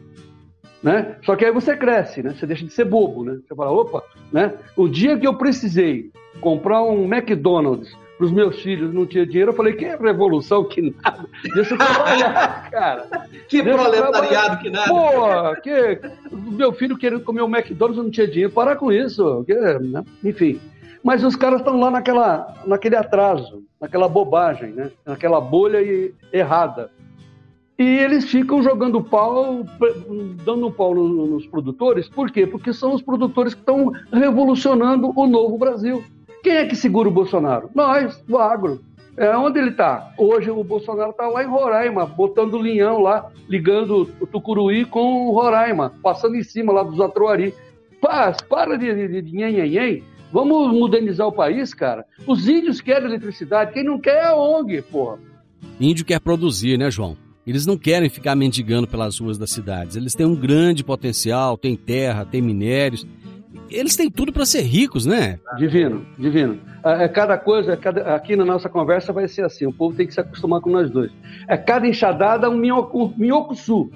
Né? 0.82 1.16
Só 1.24 1.34
que 1.34 1.44
aí 1.44 1.52
você 1.52 1.76
cresce, 1.76 2.22
né? 2.22 2.34
Você 2.34 2.46
deixa 2.46 2.64
de 2.64 2.72
ser 2.72 2.84
bobo, 2.84 3.24
né? 3.24 3.38
Você 3.46 3.54
fala, 3.54 3.72
opa, 3.72 4.02
né? 4.32 4.54
O 4.76 4.88
dia 4.88 5.18
que 5.18 5.26
eu 5.26 5.34
precisei 5.34 6.10
comprar 6.40 6.82
um 6.82 7.04
McDonald's 7.12 7.96
para 8.16 8.26
os 8.26 8.32
meus 8.32 8.62
filhos, 8.62 8.94
não 8.94 9.04
tinha 9.04 9.26
dinheiro, 9.26 9.50
eu 9.50 9.56
falei, 9.56 9.74
que 9.74 9.84
revolução, 9.84 10.64
que 10.64 10.94
nada. 11.02 11.26
Deixa 11.54 11.74
eu 11.74 11.78
trabalhar, 11.78 12.70
cara. 12.70 13.06
que 13.48 13.62
Deixa 13.62 13.78
proletariado, 13.78 14.58
que 14.58 14.70
nada. 14.70 14.88
Pô, 14.88 15.60
que 15.60 16.00
meu 16.32 16.72
filho 16.72 16.96
querendo 16.96 17.22
comer 17.22 17.42
um 17.42 17.54
McDonald's 17.54 18.02
não 18.02 18.10
tinha 18.10 18.26
dinheiro, 18.26 18.52
parar 18.52 18.76
com 18.76 18.90
isso. 18.90 19.44
Que, 19.44 19.54
né? 19.54 20.02
Enfim. 20.24 20.60
Mas 21.02 21.22
os 21.22 21.36
caras 21.36 21.60
estão 21.60 21.78
lá 21.78 21.90
naquela, 21.90 22.54
naquele 22.66 22.96
atraso, 22.96 23.62
naquela 23.80 24.08
bobagem, 24.08 24.72
né? 24.72 24.90
naquela 25.04 25.40
bolha 25.40 25.78
errada. 26.32 26.90
E 27.78 27.84
eles 27.84 28.24
ficam 28.24 28.62
jogando 28.62 29.02
pau, 29.02 29.66
dando 30.44 30.70
pau 30.70 30.94
nos 30.94 31.46
produtores, 31.46 32.08
por 32.08 32.30
quê? 32.30 32.46
Porque 32.46 32.72
são 32.72 32.94
os 32.94 33.02
produtores 33.02 33.52
que 33.52 33.60
estão 33.60 33.92
revolucionando 34.10 35.12
o 35.14 35.26
novo 35.26 35.58
Brasil. 35.58 36.02
Quem 36.42 36.54
é 36.54 36.64
que 36.64 36.74
segura 36.74 37.08
o 37.08 37.12
Bolsonaro? 37.12 37.68
Nós, 37.74 38.22
o 38.28 38.38
agro. 38.38 38.80
É 39.16 39.34
onde 39.36 39.58
ele 39.58 39.70
está? 39.70 40.12
Hoje 40.18 40.50
o 40.50 40.62
Bolsonaro 40.62 41.10
está 41.10 41.26
lá 41.26 41.42
em 41.42 41.48
Roraima, 41.48 42.04
botando 42.04 42.58
linhão 42.58 43.00
lá, 43.00 43.30
ligando 43.48 44.10
o 44.20 44.26
Tucuruí 44.26 44.84
com 44.84 45.28
o 45.28 45.32
Roraima, 45.32 45.92
passando 46.02 46.36
em 46.36 46.42
cima 46.42 46.72
lá 46.72 46.82
dos 46.82 47.00
Atroari. 47.00 47.54
Paz, 48.00 48.36
para 48.42 48.76
de, 48.76 48.94
de, 48.94 49.22
de, 49.22 49.22
de 49.22 50.02
Vamos 50.30 50.72
modernizar 50.72 51.26
o 51.26 51.32
país, 51.32 51.72
cara. 51.72 52.04
Os 52.26 52.46
índios 52.46 52.80
querem 52.80 53.08
eletricidade, 53.08 53.72
quem 53.72 53.84
não 53.84 53.98
quer 53.98 54.16
é 54.16 54.26
a 54.26 54.36
ONG, 54.36 54.82
porra. 54.82 55.18
Índio 55.80 56.04
quer 56.04 56.20
produzir, 56.20 56.78
né, 56.78 56.90
João? 56.90 57.16
Eles 57.46 57.64
não 57.64 57.78
querem 57.78 58.08
ficar 58.08 58.34
mendigando 58.34 58.88
pelas 58.88 59.18
ruas 59.20 59.38
das 59.38 59.50
cidades. 59.50 59.94
Eles 59.94 60.14
têm 60.14 60.26
um 60.26 60.34
grande 60.34 60.82
potencial, 60.82 61.56
têm 61.56 61.76
terra, 61.76 62.24
têm 62.24 62.42
minérios. 62.42 63.06
Eles 63.70 63.94
têm 63.94 64.10
tudo 64.10 64.32
para 64.32 64.44
ser 64.44 64.62
ricos, 64.62 65.06
né? 65.06 65.38
Divino, 65.56 66.04
divino. 66.18 66.58
É, 66.84 67.04
é 67.04 67.08
cada 67.08 67.38
coisa, 67.38 67.72
é 67.72 67.76
cada, 67.76 68.14
aqui 68.14 68.34
na 68.34 68.44
nossa 68.44 68.68
conversa 68.68 69.12
vai 69.12 69.28
ser 69.28 69.44
assim. 69.44 69.64
O 69.64 69.72
povo 69.72 69.96
tem 69.96 70.06
que 70.06 70.14
se 70.14 70.20
acostumar 70.20 70.60
com 70.60 70.70
nós 70.70 70.90
dois. 70.90 71.12
É 71.46 71.56
cada 71.56 71.86
enxadada 71.86 72.50
um 72.50 72.56
minhoco, 72.56 73.14
minhoco 73.16 73.54
sul. 73.54 73.90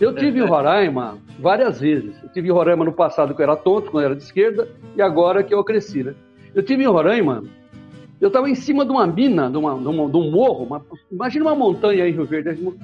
Eu 0.00 0.14
tive 0.14 0.40
em 0.40 0.44
Roraima 0.44 1.16
várias 1.38 1.80
vezes. 1.80 2.14
Eu 2.22 2.28
tive 2.28 2.48
em 2.48 2.52
Roraima 2.52 2.84
no 2.84 2.92
passado 2.92 3.34
que 3.34 3.40
eu 3.40 3.44
era 3.44 3.56
tonto, 3.56 3.90
quando 3.90 4.02
eu 4.02 4.10
era 4.10 4.16
de 4.16 4.22
esquerda, 4.22 4.68
e 4.96 5.00
agora 5.00 5.42
que 5.42 5.54
eu 5.54 5.64
cresci, 5.64 6.02
né? 6.02 6.14
Eu 6.54 6.62
tive 6.62 6.82
em 6.82 6.86
Roraima 6.86 7.44
eu 8.20 8.28
estava 8.28 8.48
em 8.48 8.54
cima 8.54 8.84
de 8.84 8.90
uma 8.90 9.06
mina, 9.06 9.50
de, 9.50 9.58
uma, 9.58 9.78
de, 9.78 9.86
uma, 9.86 10.08
de 10.08 10.16
um 10.16 10.30
morro. 10.30 10.64
Uma, 10.64 10.82
imagina 11.10 11.44
uma 11.44 11.54
montanha 11.54 12.04
aí 12.04 12.10
em 12.10 12.14
Rio 12.14 12.24
Verde. 12.24 12.74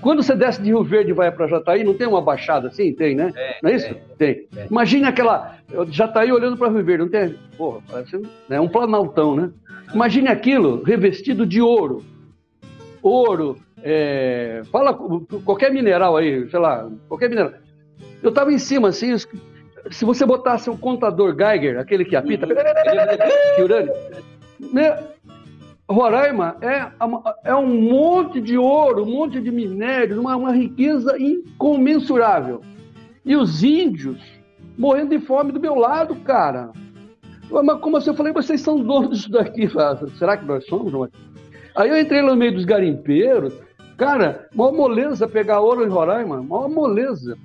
Quando 0.00 0.22
você 0.22 0.34
desce 0.34 0.60
de 0.62 0.68
Rio 0.68 0.82
Verde 0.82 1.10
e 1.10 1.14
vai 1.14 1.30
para 1.30 1.46
Jataí, 1.46 1.84
não 1.84 1.94
tem 1.94 2.06
uma 2.06 2.22
baixada 2.22 2.68
assim? 2.68 2.92
Tem, 2.92 3.14
né? 3.14 3.32
É, 3.36 3.58
não 3.62 3.70
é 3.70 3.74
isso? 3.74 3.94
Tem. 4.16 4.46
tem. 4.46 4.66
Imagina 4.70 5.08
aquela. 5.08 5.56
Jataí 5.90 6.32
olhando 6.32 6.56
para 6.56 6.72
Rio 6.72 6.84
Verde, 6.84 7.04
não 7.04 7.10
tem? 7.10 7.34
Porra, 7.56 7.80
parece 7.90 8.20
né? 8.48 8.60
um 8.60 8.68
planaltão, 8.68 9.36
né? 9.36 9.50
Imagine 9.94 10.28
aquilo 10.28 10.82
revestido 10.82 11.44
de 11.44 11.60
ouro. 11.60 12.02
Ouro, 13.02 13.56
é, 13.82 14.62
fala 14.70 14.94
qualquer 15.44 15.72
mineral 15.72 16.16
aí, 16.16 16.48
sei 16.48 16.58
lá, 16.58 16.88
qualquer 17.08 17.28
mineral. 17.28 17.52
Eu 18.22 18.28
estava 18.30 18.52
em 18.52 18.58
cima, 18.58 18.88
assim, 18.88 19.14
se 19.90 20.04
você 20.04 20.26
botasse 20.26 20.68
um 20.68 20.76
contador 20.76 21.34
Geiger, 21.34 21.78
aquele 21.78 22.04
que 22.04 22.14
apita, 22.14 22.46
uhum. 22.46 22.52
Né? 24.72 24.96
Roraima 25.88 26.56
é, 26.60 26.88
é 27.44 27.54
um 27.54 27.66
monte 27.66 28.40
de 28.40 28.56
ouro, 28.56 29.02
um 29.02 29.10
monte 29.10 29.40
de 29.40 29.50
minérios, 29.50 30.18
uma, 30.18 30.36
uma 30.36 30.52
riqueza 30.52 31.16
incomensurável. 31.18 32.62
E 33.24 33.36
os 33.36 33.62
índios 33.62 34.20
morrendo 34.78 35.10
de 35.10 35.26
fome 35.26 35.52
do 35.52 35.60
meu 35.60 35.74
lado, 35.74 36.14
cara. 36.16 36.70
Mas 37.50 37.80
como 37.80 37.96
assim? 37.96 38.10
Eu 38.10 38.14
falei, 38.14 38.32
vocês 38.32 38.60
são 38.60 38.80
donos 38.80 39.18
disso 39.18 39.30
daqui. 39.30 39.68
Será 40.16 40.36
que 40.36 40.44
nós 40.44 40.64
somos? 40.66 41.10
Aí 41.74 41.90
eu 41.90 41.98
entrei 41.98 42.22
no 42.22 42.36
meio 42.36 42.54
dos 42.54 42.64
garimpeiros. 42.64 43.52
Cara, 43.96 44.48
maior 44.54 44.72
moleza 44.72 45.28
pegar 45.28 45.60
ouro 45.60 45.84
em 45.84 45.88
Roraima. 45.88 46.42
Maior 46.42 46.68
moleza. 46.68 47.36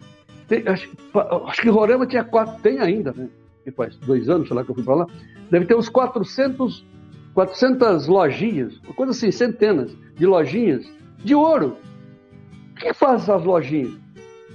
Tem, 0.48 0.66
acho, 0.68 0.90
acho, 1.48 1.62
que 1.62 1.70
Roraima 1.70 2.06
tinha 2.06 2.24
quatro, 2.24 2.62
tem 2.62 2.80
ainda, 2.80 3.12
né? 3.12 3.28
Faz 3.76 3.96
dois 3.98 4.30
anos, 4.30 4.48
sei 4.48 4.56
lá, 4.56 4.64
que 4.64 4.70
eu 4.70 4.76
fui 4.76 4.84
para 4.84 4.96
lá. 4.96 5.08
Deve 5.50 5.66
ter 5.66 5.76
uns 5.76 5.90
400 5.90 6.86
400 7.36 8.08
lojinhas, 8.08 8.80
uma 8.86 8.93
coisa 8.93 9.12
assim, 9.12 9.30
centenas 9.30 9.95
de 10.15 10.26
lojinhas 10.26 10.89
de 11.17 11.36
ouro. 11.36 11.78
O 12.71 12.76
que 12.76 12.93
faz 12.93 13.24
essas 13.24 13.43
lojinhas? 13.43 13.93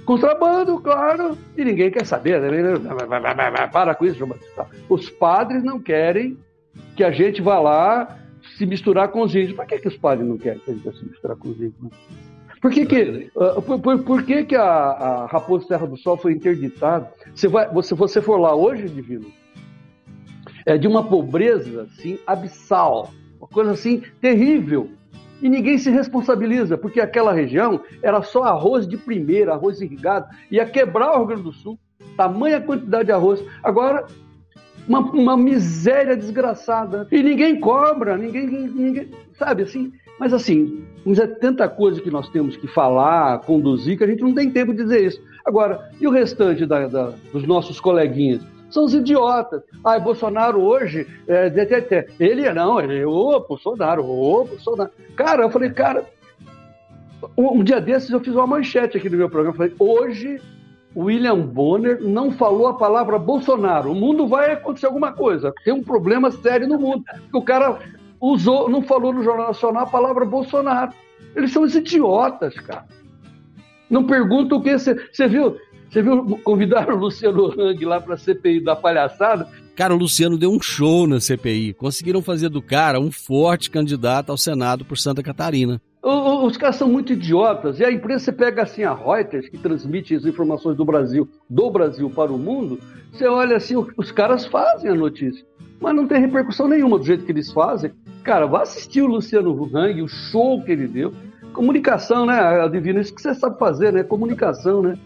Contrabando, 0.03 0.79
claro, 0.79 1.37
e 1.55 1.63
ninguém 1.63 1.91
quer 1.91 2.05
saber. 2.07 2.41
Né? 2.41 3.67
Para 3.71 3.93
com 3.93 4.05
isso, 4.05 4.27
Os 4.89 5.09
padres 5.11 5.63
não 5.63 5.79
querem 5.79 6.37
que 6.95 7.03
a 7.03 7.11
gente 7.11 7.39
vá 7.39 7.59
lá 7.59 8.17
se 8.57 8.65
misturar 8.65 9.09
com 9.09 9.21
os 9.21 9.35
índios. 9.35 9.53
Por 9.53 9.65
que, 9.67 9.77
que 9.77 9.87
os 9.87 9.97
padres 9.97 10.27
não 10.27 10.37
querem 10.37 10.59
que 10.59 10.71
a 10.71 10.73
gente 10.73 10.97
se 10.97 11.05
misturar 11.05 11.37
com 11.37 11.49
os 11.49 11.57
índios? 11.57 11.79
Né? 11.83 11.89
Por 12.59 12.71
que, 12.71 12.85
que, 12.85 13.31
uh, 13.35 13.61
por, 13.61 13.79
por, 13.79 14.03
por, 14.03 14.23
que, 14.23 14.43
que 14.43 14.55
a, 14.55 14.63
a 14.63 15.25
Raposa 15.27 15.67
Serra 15.67 15.85
do 15.85 15.97
Sol 15.97 16.17
foi 16.17 16.33
interditada? 16.33 17.11
Se 17.35 17.47
você, 17.47 17.93
você 17.93 18.21
for 18.21 18.37
lá 18.37 18.55
hoje, 18.55 18.87
Divino, 18.89 19.27
é, 20.65 20.77
de 20.77 20.87
uma 20.87 21.03
pobreza 21.03 21.83
assim 21.83 22.17
abissal, 22.25 23.09
uma 23.39 23.47
coisa 23.47 23.71
assim 23.71 24.01
terrível. 24.19 24.89
E 25.41 25.49
ninguém 25.49 25.77
se 25.77 25.89
responsabiliza, 25.89 26.77
porque 26.77 27.01
aquela 27.01 27.33
região 27.33 27.81
era 28.03 28.21
só 28.21 28.43
arroz 28.43 28.87
de 28.87 28.95
primeira, 28.95 29.53
arroz 29.53 29.81
irrigado, 29.81 30.27
ia 30.51 30.65
quebrar 30.65 31.13
o 31.13 31.17
Rio 31.17 31.27
Grande 31.27 31.43
do 31.43 31.51
Sul, 31.51 31.79
tamanha 32.15 32.61
quantidade 32.61 33.05
de 33.05 33.11
arroz. 33.11 33.43
Agora, 33.63 34.05
uma, 34.87 34.99
uma 34.99 35.37
miséria 35.37 36.15
desgraçada. 36.15 37.07
E 37.11 37.21
ninguém 37.21 37.59
cobra, 37.59 38.17
ninguém, 38.17 38.47
ninguém. 38.47 39.09
Sabe 39.33 39.63
assim? 39.63 39.91
Mas 40.19 40.33
assim, 40.33 40.83
mas 41.05 41.17
é 41.17 41.25
tanta 41.25 41.67
coisa 41.67 41.99
que 41.99 42.11
nós 42.11 42.29
temos 42.29 42.55
que 42.55 42.67
falar, 42.67 43.39
conduzir, 43.39 43.97
que 43.97 44.03
a 44.03 44.07
gente 44.07 44.21
não 44.21 44.33
tem 44.33 44.51
tempo 44.51 44.71
de 44.71 44.83
dizer 44.83 45.03
isso. 45.03 45.21
Agora, 45.45 45.89
e 45.99 46.07
o 46.07 46.11
restante 46.11 46.65
da, 46.65 46.87
da, 46.87 47.13
dos 47.31 47.47
nossos 47.47 47.79
coleguinhas? 47.79 48.41
São 48.71 48.85
os 48.85 48.93
idiotas. 48.93 49.61
Ah, 49.83 49.99
Bolsonaro 49.99 50.61
hoje, 50.61 51.05
é, 51.27 51.51
ele 52.19 52.51
não, 52.53 52.79
ele, 52.79 53.05
ô, 53.05 53.39
Bolsonaro, 53.41 54.03
ô, 54.03 54.45
Bolsonaro. 54.45 54.89
Cara, 55.15 55.43
eu 55.43 55.49
falei, 55.49 55.69
cara, 55.71 56.05
um 57.37 57.63
dia 57.63 57.79
desses 57.79 58.09
eu 58.09 58.19
fiz 58.19 58.33
uma 58.33 58.47
manchete 58.47 58.97
aqui 58.97 59.09
no 59.09 59.17
meu 59.17 59.29
programa, 59.29 59.57
falei, 59.57 59.75
hoje 59.77 60.41
William 60.95 61.39
Bonner 61.39 62.01
não 62.01 62.31
falou 62.31 62.67
a 62.67 62.73
palavra 62.73 63.17
Bolsonaro. 63.17 63.91
O 63.91 63.95
mundo 63.95 64.27
vai 64.27 64.53
acontecer 64.53 64.87
alguma 64.87 65.11
coisa. 65.13 65.53
Tem 65.63 65.73
um 65.73 65.83
problema 65.83 66.31
sério 66.31 66.67
no 66.67 66.77
mundo. 66.77 67.03
O 67.33 67.41
cara 67.41 67.79
usou, 68.19 68.69
não 68.69 68.81
falou 68.81 69.13
no 69.13 69.23
Jornal 69.23 69.47
Nacional 69.47 69.83
a 69.83 69.89
palavra 69.89 70.25
Bolsonaro. 70.25 70.91
Eles 71.35 71.51
são 71.51 71.63
os 71.63 71.75
idiotas, 71.75 72.55
cara. 72.59 72.85
Não 73.89 74.05
perguntam 74.05 74.57
o 74.57 74.61
que. 74.61 74.77
Você 74.77 75.27
viu? 75.27 75.57
Você 75.91 76.01
viu 76.01 76.39
convidar 76.41 76.89
o 76.89 76.95
Luciano 76.95 77.47
Hang 77.47 77.83
lá 77.83 77.99
para 77.99 78.13
a 78.13 78.17
CPI 78.17 78.63
da 78.63 78.77
palhaçada? 78.77 79.45
Cara, 79.75 79.93
o 79.93 79.97
Luciano 79.97 80.37
deu 80.37 80.49
um 80.49 80.61
show 80.61 81.05
na 81.05 81.19
CPI. 81.19 81.73
Conseguiram 81.73 82.21
fazer 82.21 82.47
do 82.47 82.61
cara 82.61 82.97
um 82.97 83.11
forte 83.11 83.69
candidato 83.69 84.29
ao 84.29 84.37
Senado 84.37 84.85
por 84.85 84.97
Santa 84.97 85.21
Catarina. 85.21 85.81
Os 86.01 86.55
caras 86.55 86.77
são 86.77 86.87
muito 86.87 87.11
idiotas. 87.11 87.77
E 87.77 87.83
a 87.83 87.91
imprensa 87.91 88.25
você 88.25 88.31
pega 88.31 88.63
assim 88.63 88.83
a 88.83 88.93
Reuters, 88.93 89.49
que 89.49 89.57
transmite 89.57 90.15
as 90.15 90.25
informações 90.25 90.77
do 90.77 90.85
Brasil, 90.85 91.27
do 91.49 91.69
Brasil 91.69 92.09
para 92.09 92.31
o 92.31 92.39
mundo. 92.39 92.79
Você 93.11 93.27
olha 93.27 93.57
assim, 93.57 93.75
os 93.97 94.11
caras 94.13 94.45
fazem 94.45 94.89
a 94.89 94.95
notícia, 94.95 95.45
mas 95.81 95.93
não 95.93 96.07
tem 96.07 96.21
repercussão 96.21 96.69
nenhuma 96.69 96.97
do 96.97 97.05
jeito 97.05 97.25
que 97.25 97.33
eles 97.33 97.51
fazem. 97.51 97.91
Cara, 98.23 98.45
vá 98.45 98.61
assistir 98.61 99.01
o 99.01 99.07
Luciano 99.07 99.69
Hang, 99.75 100.01
o 100.01 100.07
show 100.07 100.63
que 100.63 100.71
ele 100.71 100.87
deu. 100.87 101.13
Comunicação, 101.51 102.25
né? 102.25 102.39
Adivina 102.61 103.01
isso 103.01 103.13
que 103.13 103.21
você 103.21 103.33
sabe 103.35 103.59
fazer, 103.59 103.91
né? 103.91 104.03
Comunicação, 104.03 104.81
né? 104.81 104.97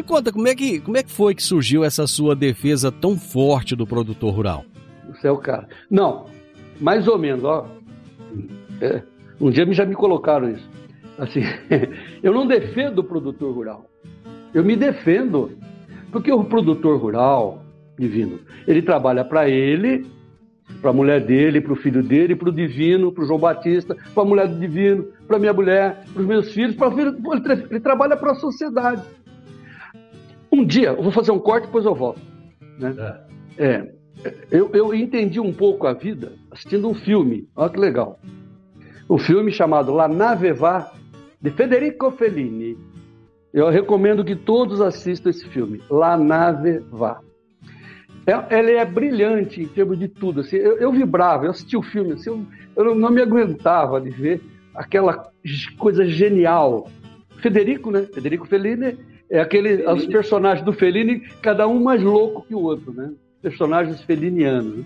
Me 0.00 0.04
conta, 0.04 0.32
como 0.32 0.48
é, 0.48 0.54
que, 0.54 0.80
como 0.80 0.96
é 0.96 1.02
que 1.02 1.10
foi 1.10 1.34
que 1.34 1.42
surgiu 1.42 1.84
essa 1.84 2.06
sua 2.06 2.34
defesa 2.34 2.90
tão 2.90 3.18
forte 3.18 3.76
do 3.76 3.86
produtor 3.86 4.32
rural? 4.32 4.64
Você 5.10 5.28
é 5.28 5.30
o 5.30 5.36
cara. 5.36 5.68
Não, 5.90 6.24
mais 6.80 7.06
ou 7.06 7.18
menos, 7.18 7.44
ó. 7.44 7.68
É, 8.80 9.02
um 9.38 9.50
dia 9.50 9.70
já 9.74 9.84
me 9.84 9.94
colocaram 9.94 10.52
isso. 10.52 10.66
Assim, 11.18 11.42
eu 12.22 12.32
não 12.32 12.46
defendo 12.46 13.00
o 13.00 13.04
produtor 13.04 13.54
rural. 13.54 13.90
Eu 14.54 14.64
me 14.64 14.74
defendo. 14.74 15.50
Porque 16.10 16.32
o 16.32 16.44
produtor 16.44 16.98
rural, 16.98 17.62
divino, 17.98 18.40
ele 18.66 18.80
trabalha 18.80 19.22
para 19.22 19.50
ele 19.50 20.06
para 20.80 20.90
a 20.90 20.94
mulher 20.94 21.20
dele, 21.20 21.60
para 21.60 21.72
o 21.72 21.76
filho 21.76 22.02
dele, 22.02 22.34
para 22.34 22.48
o 22.48 22.52
divino, 22.52 23.12
para 23.12 23.24
o 23.24 23.26
João 23.26 23.38
Batista, 23.38 23.96
para 24.14 24.22
a 24.22 24.26
mulher 24.26 24.48
do 24.48 24.58
divino, 24.58 25.08
para 25.26 25.38
minha 25.38 25.52
mulher, 25.52 26.04
para 26.12 26.22
os 26.22 26.26
meus 26.26 26.52
filhos, 26.52 26.74
para 26.74 26.88
ele 27.70 27.80
trabalha 27.80 28.16
para 28.16 28.32
a 28.32 28.34
sociedade. 28.36 29.02
Um 30.52 30.64
dia, 30.64 30.88
eu 30.88 31.02
vou 31.02 31.12
fazer 31.12 31.30
um 31.30 31.38
corte, 31.38 31.66
depois 31.66 31.84
eu 31.84 31.94
volto. 31.94 32.20
Né? 32.78 32.94
É. 33.56 33.68
é 33.68 34.00
eu, 34.50 34.70
eu 34.72 34.94
entendi 34.94 35.38
um 35.40 35.52
pouco 35.52 35.86
a 35.86 35.92
vida 35.92 36.32
assistindo 36.50 36.88
um 36.88 36.94
filme, 36.94 37.48
olha 37.54 37.70
que 37.70 37.78
legal. 37.78 38.18
Um 39.08 39.18
filme 39.18 39.50
chamado 39.52 39.92
La 39.92 40.08
Nave 40.08 40.52
Va, 40.52 40.92
de 41.40 41.50
Federico 41.50 42.10
Fellini. 42.10 42.76
Eu 43.52 43.68
recomendo 43.68 44.24
que 44.24 44.36
todos 44.36 44.80
assistam 44.80 45.30
esse 45.30 45.46
filme, 45.48 45.80
La 45.90 46.16
Nave 46.16 46.78
Va. 46.90 47.20
É, 48.26 48.58
ele 48.58 48.72
é 48.72 48.84
brilhante 48.84 49.62
em 49.62 49.66
termos 49.66 49.98
de 49.98 50.08
tudo. 50.08 50.40
Assim, 50.40 50.56
eu, 50.56 50.78
eu 50.78 50.92
vibrava, 50.92 51.46
eu 51.46 51.50
assisti 51.50 51.76
o 51.76 51.82
filme, 51.82 52.12
assim, 52.12 52.30
eu, 52.30 52.46
eu, 52.84 52.94
não 52.94 53.10
me 53.10 53.22
aguentava 53.22 54.00
de 54.00 54.10
ver 54.10 54.40
aquela 54.74 55.30
coisa 55.78 56.04
genial. 56.04 56.88
Federico, 57.38 57.90
né? 57.90 58.02
Federico 58.12 58.46
Fellini 58.46 58.98
é 59.30 59.40
aquele, 59.40 59.86
os 59.86 60.06
personagens 60.06 60.64
do 60.64 60.72
Fellini, 60.72 61.20
cada 61.40 61.68
um 61.68 61.80
mais 61.80 62.02
louco 62.02 62.44
que 62.46 62.54
o 62.54 62.62
outro, 62.62 62.92
né? 62.92 63.12
Personagens 63.40 64.02
felinianos. 64.02 64.78
Né? 64.78 64.84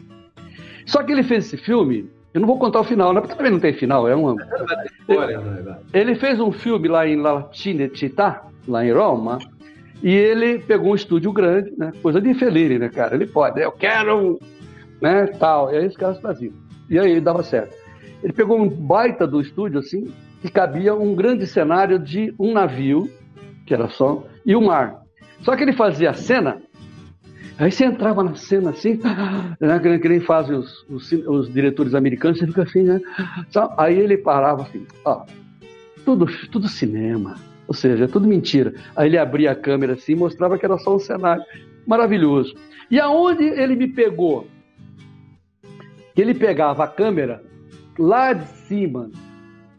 Só 0.87 1.02
que 1.02 1.12
ele 1.12 1.22
fez 1.22 1.46
esse 1.46 1.57
filme, 1.57 2.11
eu 2.35 2.40
não 2.40 2.46
vou 2.46 2.59
contar 2.59 2.80
o 2.80 2.85
final, 2.85 3.12
né? 3.12 3.20
Porque 3.20 3.35
também 3.35 3.52
não 3.52 3.61
tem 3.61 3.72
final, 3.72 4.07
é 4.07 4.14
uma. 4.14 4.37
Ele, 5.09 5.37
né, 5.37 5.78
ele 5.94 6.14
fez 6.14 6.38
um 6.38 6.52
filme 6.52 6.88
lá 6.88 7.09
em 7.09 7.22
Cinecittà, 7.52 8.42
lá 8.68 8.85
em 8.85 8.92
Roma, 8.92 9.38
e 10.02 10.12
ele 10.14 10.59
pegou 10.59 10.92
um 10.92 10.94
estúdio 10.94 11.33
grande, 11.33 11.72
né? 11.78 11.92
Coisa 12.02 12.20
de 12.20 12.35
Fellini, 12.35 12.78
né, 12.78 12.90
cara? 12.90 13.14
Ele 13.14 13.26
pode, 13.26 13.62
eu 13.62 13.72
quero 13.72 14.18
um, 14.18 14.38
né, 15.00 15.26
tal. 15.38 15.72
E 15.72 15.78
aí 15.78 15.87
os 15.87 15.96
caras 15.96 16.20
faziam. 16.20 16.52
E 16.90 16.98
aí 16.98 17.18
dava 17.18 17.42
certo. 17.42 17.74
Ele 18.22 18.33
pegou 18.33 18.61
um 18.61 18.68
baita 18.68 19.26
do 19.26 19.40
estúdio, 19.40 19.78
assim, 19.78 20.12
que 20.42 20.50
cabia 20.50 20.94
um 20.94 21.14
grande 21.14 21.46
cenário 21.46 21.98
de 21.98 22.35
um 22.38 22.52
navio, 22.52 23.09
que 23.64 23.74
era 23.74 23.88
só, 23.88 24.24
e 24.44 24.55
o 24.55 24.61
mar. 24.61 25.03
Só 25.40 25.57
que 25.57 25.62
ele 25.62 25.72
fazia 25.72 26.11
a 26.11 26.14
cena, 26.14 26.62
aí 27.59 27.70
você 27.70 27.85
entrava 27.85 28.22
na 28.22 28.35
cena 28.35 28.70
assim, 28.70 28.98
né, 29.61 29.98
que 29.98 30.09
nem 30.09 30.20
fazem 30.20 30.57
os, 30.57 30.85
os, 30.88 31.12
os, 31.12 31.53
diretores 31.53 31.94
americanos, 31.94 32.38
você 32.38 32.46
fica 32.46 32.62
assim, 32.62 32.83
né? 32.83 33.00
Aí 33.77 33.98
ele 33.98 34.16
parava 34.16 34.62
assim, 34.62 34.87
ó, 35.05 35.24
tudo, 36.05 36.27
tudo 36.50 36.68
cinema 36.68 37.37
ou 37.66 37.74
seja, 37.74 38.09
tudo 38.09 38.29
mentira. 38.29 38.74
Aí 38.94 39.09
ele 39.09 39.18
abria 39.18 39.53
a 39.53 39.55
câmera 39.55 39.94
assim 39.94 40.12
e 40.12 40.16
mostrava 40.16 40.59
que 40.59 40.64
era 40.64 40.79
só 40.79 40.96
um 40.96 40.98
cenário 40.98 41.42
maravilhoso. 41.87 42.55
E 42.90 43.00
aonde 43.00 43.44
ele 43.44 43.77
me 43.77 43.88
pegou? 43.88 44.46
Ele 46.16 46.35
pegava 46.35 46.85
a 46.85 46.88
câmera 46.88 47.42
lá 47.98 48.33
de 48.33 48.46
cima 48.46 49.11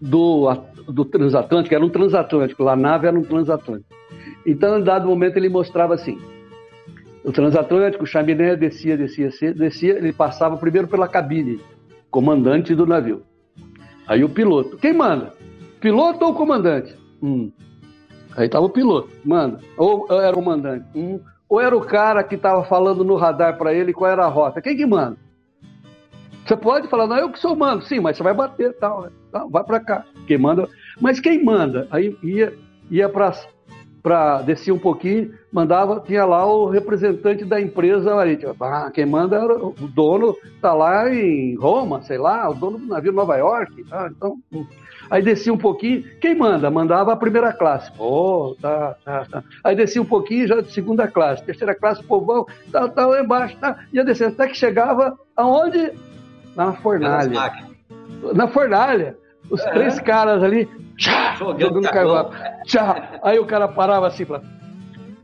do, 0.01 0.49
do 0.87 1.05
transatlântico, 1.05 1.73
era 1.75 1.85
um 1.85 1.89
transatlântico, 1.89 2.67
a 2.67 2.75
nave 2.75 3.07
era 3.07 3.17
um 3.17 3.23
transatlântico. 3.23 3.93
Então, 4.45 4.79
em 4.79 4.83
dado 4.83 5.07
momento, 5.07 5.37
ele 5.37 5.49
mostrava 5.49 5.93
assim: 5.93 6.19
o 7.23 7.31
transatlântico, 7.31 8.03
o 8.03 8.07
chaminé 8.07 8.55
descia, 8.55 8.95
descia, 8.95 9.29
descia, 9.53 9.97
ele 9.97 10.13
passava 10.13 10.57
primeiro 10.57 10.87
pela 10.87 11.07
cabine, 11.07 11.59
comandante 12.11 12.75
do 12.75 12.85
navio. 12.85 13.23
Aí 14.07 14.23
o 14.23 14.29
piloto. 14.29 14.77
Quem 14.77 14.93
manda? 14.93 15.33
Piloto 15.79 16.23
ou 16.23 16.33
comandante? 16.33 16.95
Hum. 17.21 17.51
Aí 18.37 18.47
tava 18.47 18.65
o 18.65 18.69
piloto, 18.69 19.09
manda. 19.23 19.59
Ou 19.77 20.07
era 20.21 20.37
o 20.37 20.45
mandante. 20.45 20.85
Um, 20.93 21.19
ou 21.49 21.59
era 21.59 21.75
o 21.75 21.81
cara 21.81 22.23
que 22.23 22.35
estava 22.35 22.63
falando 22.65 23.03
no 23.03 23.15
radar 23.15 23.57
para 23.57 23.73
ele 23.73 23.93
qual 23.93 24.11
era 24.11 24.25
a 24.25 24.29
rota. 24.29 24.61
Quem 24.61 24.75
que 24.75 24.85
manda? 24.85 25.17
Você 26.45 26.55
pode 26.55 26.87
falar, 26.87 27.07
não, 27.07 27.17
eu 27.17 27.31
que 27.31 27.39
sou 27.39 27.55
mando. 27.55 27.83
Sim, 27.85 27.99
mas 27.99 28.17
você 28.17 28.23
vai 28.23 28.33
bater 28.33 28.73
tal, 28.77 29.01
né? 29.01 29.09
Tá, 29.31 29.45
vai 29.49 29.63
para 29.63 29.79
cá. 29.79 30.05
Quem 30.27 30.37
manda. 30.37 30.67
Mas 31.01 31.19
quem 31.19 31.43
manda? 31.43 31.87
Aí 31.89 32.15
ia, 32.21 32.53
ia 32.89 33.09
para 33.09 33.33
para 34.05 34.43
descer 34.43 34.71
um 34.71 34.77
pouquinho, 34.77 35.33
mandava, 35.51 35.99
tinha 35.99 36.23
lá 36.25 36.45
o 36.45 36.69
representante 36.69 37.43
da 37.43 37.59
empresa 37.59 38.13
marítima. 38.13 38.55
Ah, 38.61 38.91
quem 38.93 39.03
manda 39.03 39.35
era 39.35 39.55
o 39.55 39.73
dono, 39.73 40.35
tá 40.61 40.75
lá 40.75 41.11
em 41.11 41.55
Roma, 41.55 42.03
sei 42.03 42.19
lá, 42.19 42.47
o 42.47 42.53
dono 42.53 42.77
do 42.77 42.85
navio 42.85 43.11
Nova 43.11 43.35
York. 43.35 43.83
Ah, 43.91 44.07
então, 44.15 44.37
hum. 44.53 44.63
Aí 45.09 45.23
descia 45.23 45.51
um 45.51 45.57
pouquinho, 45.57 46.03
quem 46.21 46.35
manda? 46.35 46.69
Mandava 46.69 47.13
a 47.13 47.17
primeira 47.17 47.51
classe. 47.51 47.91
Oh, 47.97 48.55
tá, 48.61 48.95
tá, 49.03 49.25
tá. 49.25 49.43
Aí 49.63 49.75
descia 49.75 50.03
um 50.03 50.05
pouquinho, 50.05 50.47
já 50.47 50.61
de 50.61 50.71
segunda 50.71 51.07
classe, 51.07 51.43
terceira 51.43 51.73
classe, 51.73 52.03
povão, 52.03 52.45
tá, 52.71 52.87
tá 52.87 53.07
lá 53.07 53.19
embaixo, 53.23 53.57
tá. 53.57 53.85
Ia 53.91 54.05
descendo, 54.05 54.33
até 54.33 54.47
que 54.47 54.55
chegava 54.55 55.17
aonde? 55.35 55.91
Na 56.55 56.73
fornalha. 56.73 57.51
Na 58.33 58.47
fornalha. 58.47 59.17
Os 59.49 59.61
é. 59.61 59.71
três 59.71 59.99
caras 59.99 60.41
ali, 60.41 60.67
tchá, 60.97 61.35
jogando 61.35 61.81
carvão. 61.81 62.31
Tchá. 62.65 63.19
Aí 63.21 63.37
o 63.37 63.45
cara 63.45 63.67
parava 63.67 64.07
assim, 64.07 64.25
pra, 64.25 64.41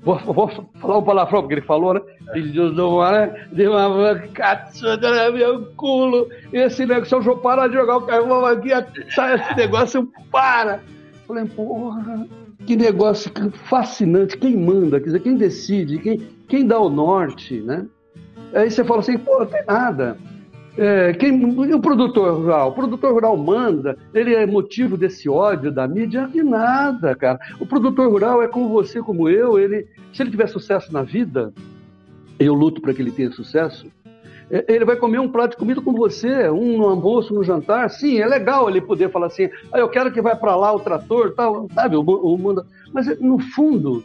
Vou, 0.04 0.17
vou, 0.17 0.50
falar 0.80 0.98
um 0.98 1.04
palavrão, 1.04 1.41
porque 1.41 1.54
ele 1.54 1.62
falou, 1.62 1.94
né? 1.94 2.02
Deus 2.34 2.76
do 2.76 2.98
mar, 2.98 3.48
de 3.52 3.67
uma 3.67 4.15
caçada 4.34 5.30
no 5.30 5.38
meu 5.38 5.65
culo. 5.76 6.28
E 6.52 6.58
esse 6.58 6.86
negócio, 6.88 7.22
se 7.22 7.30
eu 7.30 7.38
parar 7.38 7.67
de 7.67 7.76
jogar 7.76 7.98
o 7.98 8.02
carvão 8.02 8.44
aqui, 8.46 8.70
sai 9.12 9.36
esse 9.36 9.56
negócio, 9.56 10.12
para. 10.32 10.80
Falei, 11.28 11.46
porra, 11.46 12.28
que 12.65 12.76
negócio 12.76 13.32
fascinante. 13.65 14.38
Quem 14.38 14.58
manda, 14.58 15.00
quer 15.00 15.06
dizer, 15.06 15.20
quem 15.20 15.36
decide, 15.36 16.00
quem, 16.00 16.17
quem 16.48 16.65
dá 16.65 16.80
o 16.80 16.89
norte, 16.89 17.62
né? 17.62 17.86
Aí 18.56 18.72
você 18.72 18.84
fala 18.84 19.02
assim, 19.02 19.20
pô, 19.20 19.39
não 19.39 19.46
tem 19.46 19.63
nada. 19.65 20.17
É, 20.84 21.13
quem, 21.13 21.46
o 21.76 21.80
produtor 21.80 22.39
rural? 22.39 22.70
O 22.70 22.74
produtor 22.74 23.13
rural 23.13 23.38
manda, 23.38 23.96
ele 24.15 24.34
é 24.34 24.48
motivo 24.48 24.98
desse 24.98 25.30
ódio 25.30 25.72
da 25.72 25.88
mídia? 25.88 26.28
E 26.34 26.41
nada, 26.41 27.15
cara. 27.15 27.39
O 27.60 27.67
produtor 27.67 28.10
rural 28.10 28.41
é 28.41 28.48
como 28.48 28.67
você, 28.67 29.00
como 29.00 29.30
eu. 29.30 29.60
Ele, 29.60 29.86
se 30.12 30.24
ele 30.24 30.32
tiver 30.32 30.48
sucesso 30.48 30.91
na 30.91 31.04
vida, 31.04 31.54
eu 32.39 32.56
luto 32.56 32.82
para 32.82 32.96
que 32.96 33.02
ele 33.04 33.12
tenha 33.12 33.32
sucesso. 33.32 33.86
É, 34.50 34.65
ele 34.67 34.84
vai 34.84 34.96
comer 34.96 35.20
um 35.20 35.30
prato 35.30 35.52
de 35.52 35.58
comida 35.58 35.80
com 35.82 35.94
você, 35.94 36.50
um 36.50 36.80
no 36.80 36.88
almoço, 36.88 37.32
no 37.32 37.44
jantar. 37.44 37.88
Sim, 37.91 38.17
é 38.17 38.26
legal 38.26 38.67
ele 38.67 38.82
poder 38.82 39.12
falar 39.12 39.28
assim: 39.28 39.52
ah, 39.72 39.78
eu 39.78 39.88
quero 39.88 40.12
que 40.12 40.20
vai 40.20 40.36
para 40.36 40.56
lá 40.56 40.74
o 40.74 40.80
trator, 40.80 41.36
tal, 41.36 41.67
sabe? 41.76 41.96
O, 41.96 42.02
o. 42.02 42.65
Mas 42.91 43.06
no 43.20 43.38
fundo, 43.38 44.04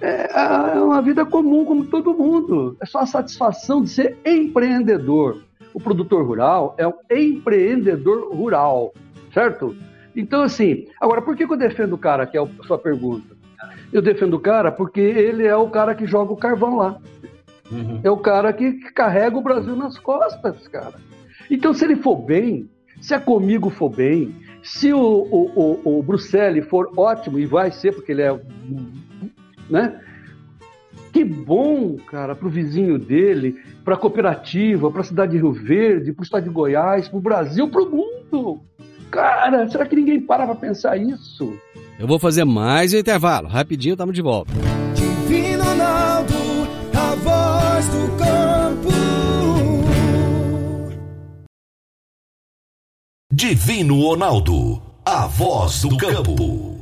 é, 0.00 0.30
é 0.76 0.80
uma 0.80 1.02
vida 1.02 1.26
comum 1.26 1.64
como 1.64 1.84
todo 1.86 2.14
mundo. 2.14 2.76
É 2.80 2.86
só 2.86 3.00
a 3.00 3.06
satisfação 3.06 3.82
de 3.82 3.88
ser 3.88 4.16
empreendedor. 4.24 5.42
O 5.74 5.80
produtor 5.80 6.24
rural 6.24 6.74
é 6.78 6.86
um 6.86 6.94
empreendedor 7.10 8.34
rural, 8.34 8.92
certo? 9.32 9.74
Então, 10.14 10.42
assim, 10.42 10.86
agora, 11.00 11.22
por 11.22 11.36
que, 11.36 11.44
eu 11.44 11.56
defendo 11.56 11.94
o 11.94 11.98
cara, 11.98 12.26
que 12.26 12.36
é 12.36 12.40
a 12.40 12.48
sua 12.66 12.78
pergunta? 12.78 13.34
Eu 13.92 14.02
defendo 14.02 14.34
o 14.34 14.40
cara 14.40 14.70
porque 14.70 15.00
ele 15.00 15.46
é 15.46 15.56
o 15.56 15.70
cara 15.70 15.94
que 15.94 16.06
joga 16.06 16.32
o 16.32 16.36
carvão 16.36 16.76
lá. 16.76 16.98
Uhum. 17.70 18.00
É 18.02 18.10
o 18.10 18.18
cara 18.18 18.52
que 18.52 18.72
carrega 18.92 19.36
o 19.36 19.42
Brasil 19.42 19.74
nas 19.74 19.98
costas, 19.98 20.68
cara. 20.68 20.94
Então, 21.50 21.72
se 21.72 21.84
ele 21.84 21.96
for 21.96 22.16
bem, 22.16 22.68
se 23.00 23.14
a 23.14 23.20
Comigo 23.20 23.70
for 23.70 23.88
bem, 23.88 24.34
se 24.62 24.92
o, 24.92 25.00
o, 25.00 25.80
o, 25.84 25.98
o 25.98 26.02
Bruxelles 26.02 26.66
for 26.68 26.90
ótimo, 26.96 27.38
e 27.38 27.46
vai 27.46 27.70
ser, 27.70 27.92
porque 27.92 28.12
ele 28.12 28.22
é. 28.22 28.40
Né? 29.68 30.00
Que 31.12 31.22
bom, 31.22 31.96
cara, 32.06 32.34
para 32.34 32.48
o 32.48 32.50
vizinho 32.50 32.98
dele, 32.98 33.60
para 33.84 33.94
a 33.94 33.98
cooperativa, 33.98 34.90
para 34.90 35.02
a 35.02 35.04
cidade 35.04 35.32
de 35.32 35.38
Rio 35.38 35.52
Verde, 35.52 36.12
para 36.12 36.22
o 36.22 36.24
estado 36.24 36.44
de 36.44 36.50
Goiás, 36.50 37.06
para 37.06 37.18
o 37.18 37.22
Brasil, 37.22 37.68
para 37.68 37.82
o 37.82 37.90
mundo. 37.90 38.62
Cara, 39.10 39.68
será 39.68 39.84
que 39.84 39.94
ninguém 39.94 40.22
para 40.22 40.46
para 40.46 40.54
pensar 40.54 40.96
isso? 40.96 41.54
Eu 41.98 42.06
vou 42.06 42.18
fazer 42.18 42.46
mais 42.46 42.94
um 42.94 42.98
intervalo. 42.98 43.46
Rapidinho, 43.46 43.92
estamos 43.92 44.14
de 44.14 44.22
volta. 44.22 44.50
Divino 44.94 45.62
Ronaldo, 45.62 46.34
a 46.94 47.14
voz 47.16 47.86
do 47.88 48.16
campo. 48.16 48.88
Divino 53.30 54.00
Ronaldo, 54.00 54.82
a 55.04 55.26
voz 55.26 55.82
do 55.82 55.96
campo. 55.98 56.81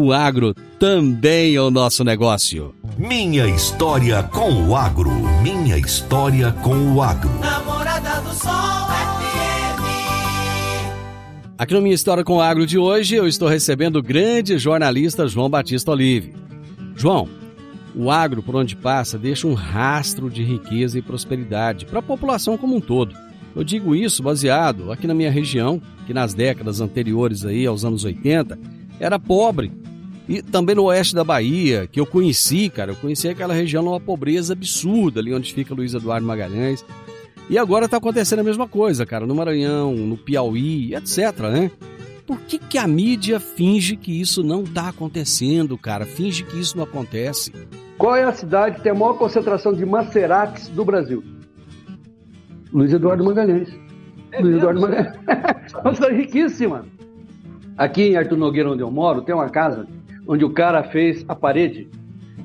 O 0.00 0.12
agro 0.12 0.54
também 0.78 1.56
é 1.56 1.60
o 1.60 1.72
nosso 1.72 2.04
negócio. 2.04 2.72
Minha 2.96 3.48
história 3.48 4.22
com 4.22 4.68
o 4.68 4.76
agro. 4.76 5.10
Minha 5.42 5.76
história 5.76 6.52
com 6.52 6.94
o 6.94 7.02
agro. 7.02 7.28
Namorada 7.40 8.20
do 8.20 8.32
Sol 8.32 8.52
Aqui 11.58 11.74
no 11.74 11.82
Minha 11.82 11.96
História 11.96 12.22
com 12.22 12.36
o 12.36 12.40
Agro 12.40 12.64
de 12.64 12.78
hoje, 12.78 13.16
eu 13.16 13.26
estou 13.26 13.48
recebendo 13.48 13.96
o 13.96 14.02
grande 14.02 14.56
jornalista 14.56 15.26
João 15.26 15.50
Batista 15.50 15.90
Olive. 15.90 16.32
João, 16.94 17.28
o 17.96 18.08
agro, 18.08 18.40
por 18.40 18.54
onde 18.54 18.76
passa, 18.76 19.18
deixa 19.18 19.48
um 19.48 19.54
rastro 19.54 20.30
de 20.30 20.44
riqueza 20.44 20.96
e 20.96 21.02
prosperidade 21.02 21.86
para 21.86 21.98
a 21.98 22.02
população 22.02 22.56
como 22.56 22.76
um 22.76 22.80
todo. 22.80 23.16
Eu 23.56 23.64
digo 23.64 23.96
isso 23.96 24.22
baseado 24.22 24.92
aqui 24.92 25.08
na 25.08 25.14
minha 25.14 25.32
região, 25.32 25.82
que 26.06 26.14
nas 26.14 26.34
décadas 26.34 26.80
anteriores 26.80 27.44
aí, 27.44 27.66
aos 27.66 27.84
anos 27.84 28.04
80, 28.04 28.56
era 29.00 29.18
pobre. 29.18 29.72
E 30.28 30.42
também 30.42 30.76
no 30.76 30.84
oeste 30.84 31.14
da 31.14 31.24
Bahia, 31.24 31.86
que 31.86 31.98
eu 31.98 32.04
conheci, 32.04 32.68
cara, 32.68 32.92
eu 32.92 32.96
conheci 32.96 33.28
aquela 33.28 33.54
região 33.54 33.82
numa 33.82 33.98
pobreza 33.98 34.52
absurda, 34.52 35.20
ali 35.20 35.32
onde 35.32 35.54
fica 35.54 35.74
Luiz 35.74 35.94
Eduardo 35.94 36.26
Magalhães. 36.26 36.84
E 37.48 37.56
agora 37.56 37.86
está 37.86 37.96
acontecendo 37.96 38.40
a 38.40 38.44
mesma 38.44 38.68
coisa, 38.68 39.06
cara, 39.06 39.26
no 39.26 39.34
Maranhão, 39.34 39.94
no 39.94 40.18
Piauí, 40.18 40.94
etc, 40.94 41.38
né? 41.50 41.70
Por 42.26 42.38
que, 42.40 42.58
que 42.58 42.76
a 42.76 42.86
mídia 42.86 43.40
finge 43.40 43.96
que 43.96 44.20
isso 44.20 44.42
não 44.42 44.64
está 44.64 44.90
acontecendo, 44.90 45.78
cara? 45.78 46.04
Finge 46.04 46.44
que 46.44 46.60
isso 46.60 46.76
não 46.76 46.84
acontece. 46.84 47.50
Qual 47.96 48.14
é 48.14 48.24
a 48.24 48.32
cidade 48.32 48.76
que 48.76 48.82
tem 48.82 48.92
a 48.92 48.94
maior 48.94 49.14
concentração 49.14 49.72
de 49.72 49.86
Maseratis 49.86 50.68
do 50.68 50.84
Brasil? 50.84 51.24
Luiz 52.70 52.92
Eduardo 52.92 53.24
Magalhães. 53.24 53.70
É 54.30 54.42
Luiz 54.42 54.58
Eduardo 54.58 54.82
Magalhães. 54.82 55.16
uma 55.82 55.94
cidade 55.94 56.16
riquíssima. 56.16 56.84
Aqui 57.78 58.02
em 58.02 58.16
Arthur 58.16 58.36
Nogueira, 58.36 58.70
onde 58.70 58.82
eu 58.82 58.90
moro, 58.90 59.22
tem 59.22 59.34
uma 59.34 59.48
casa 59.48 59.86
onde 60.28 60.44
o 60.44 60.50
cara 60.50 60.84
fez 60.84 61.24
a 61.26 61.34
parede 61.34 61.88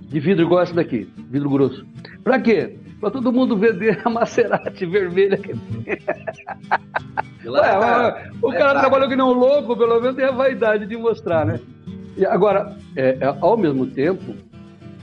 de 0.08 0.19
vidro 0.19 0.46
igual 0.46 0.62
essa 0.62 0.74
daqui, 0.74 1.08
vidro 1.30 1.50
grosso. 1.50 1.86
Para 2.24 2.39
quê? 2.39 2.78
Pra 3.02 3.12
todo 3.12 3.34
mundo 3.34 3.58
vender 3.58 4.02
a 4.06 4.10
Maserati 4.10 4.86
vermelha 4.86 5.38
que. 5.38 5.52
Ué, 7.46 8.32
o 8.41 8.52
cara 8.54 8.80
trabalhou 8.80 9.10
que 9.10 9.15
não 9.17 9.34
louco, 9.34 9.76
pelo 9.76 10.00
menos 10.00 10.15
tem 10.15 10.24
a 10.24 10.32
vaidade 10.32 10.86
de 10.86 10.96
mostrar, 10.96 11.46
né? 11.46 11.60
E 12.15 12.26
agora, 12.26 12.78
é, 12.96 13.17
é, 13.19 13.38
ao 13.41 13.58
mesmo 13.58 13.88
tempo, 13.88 14.34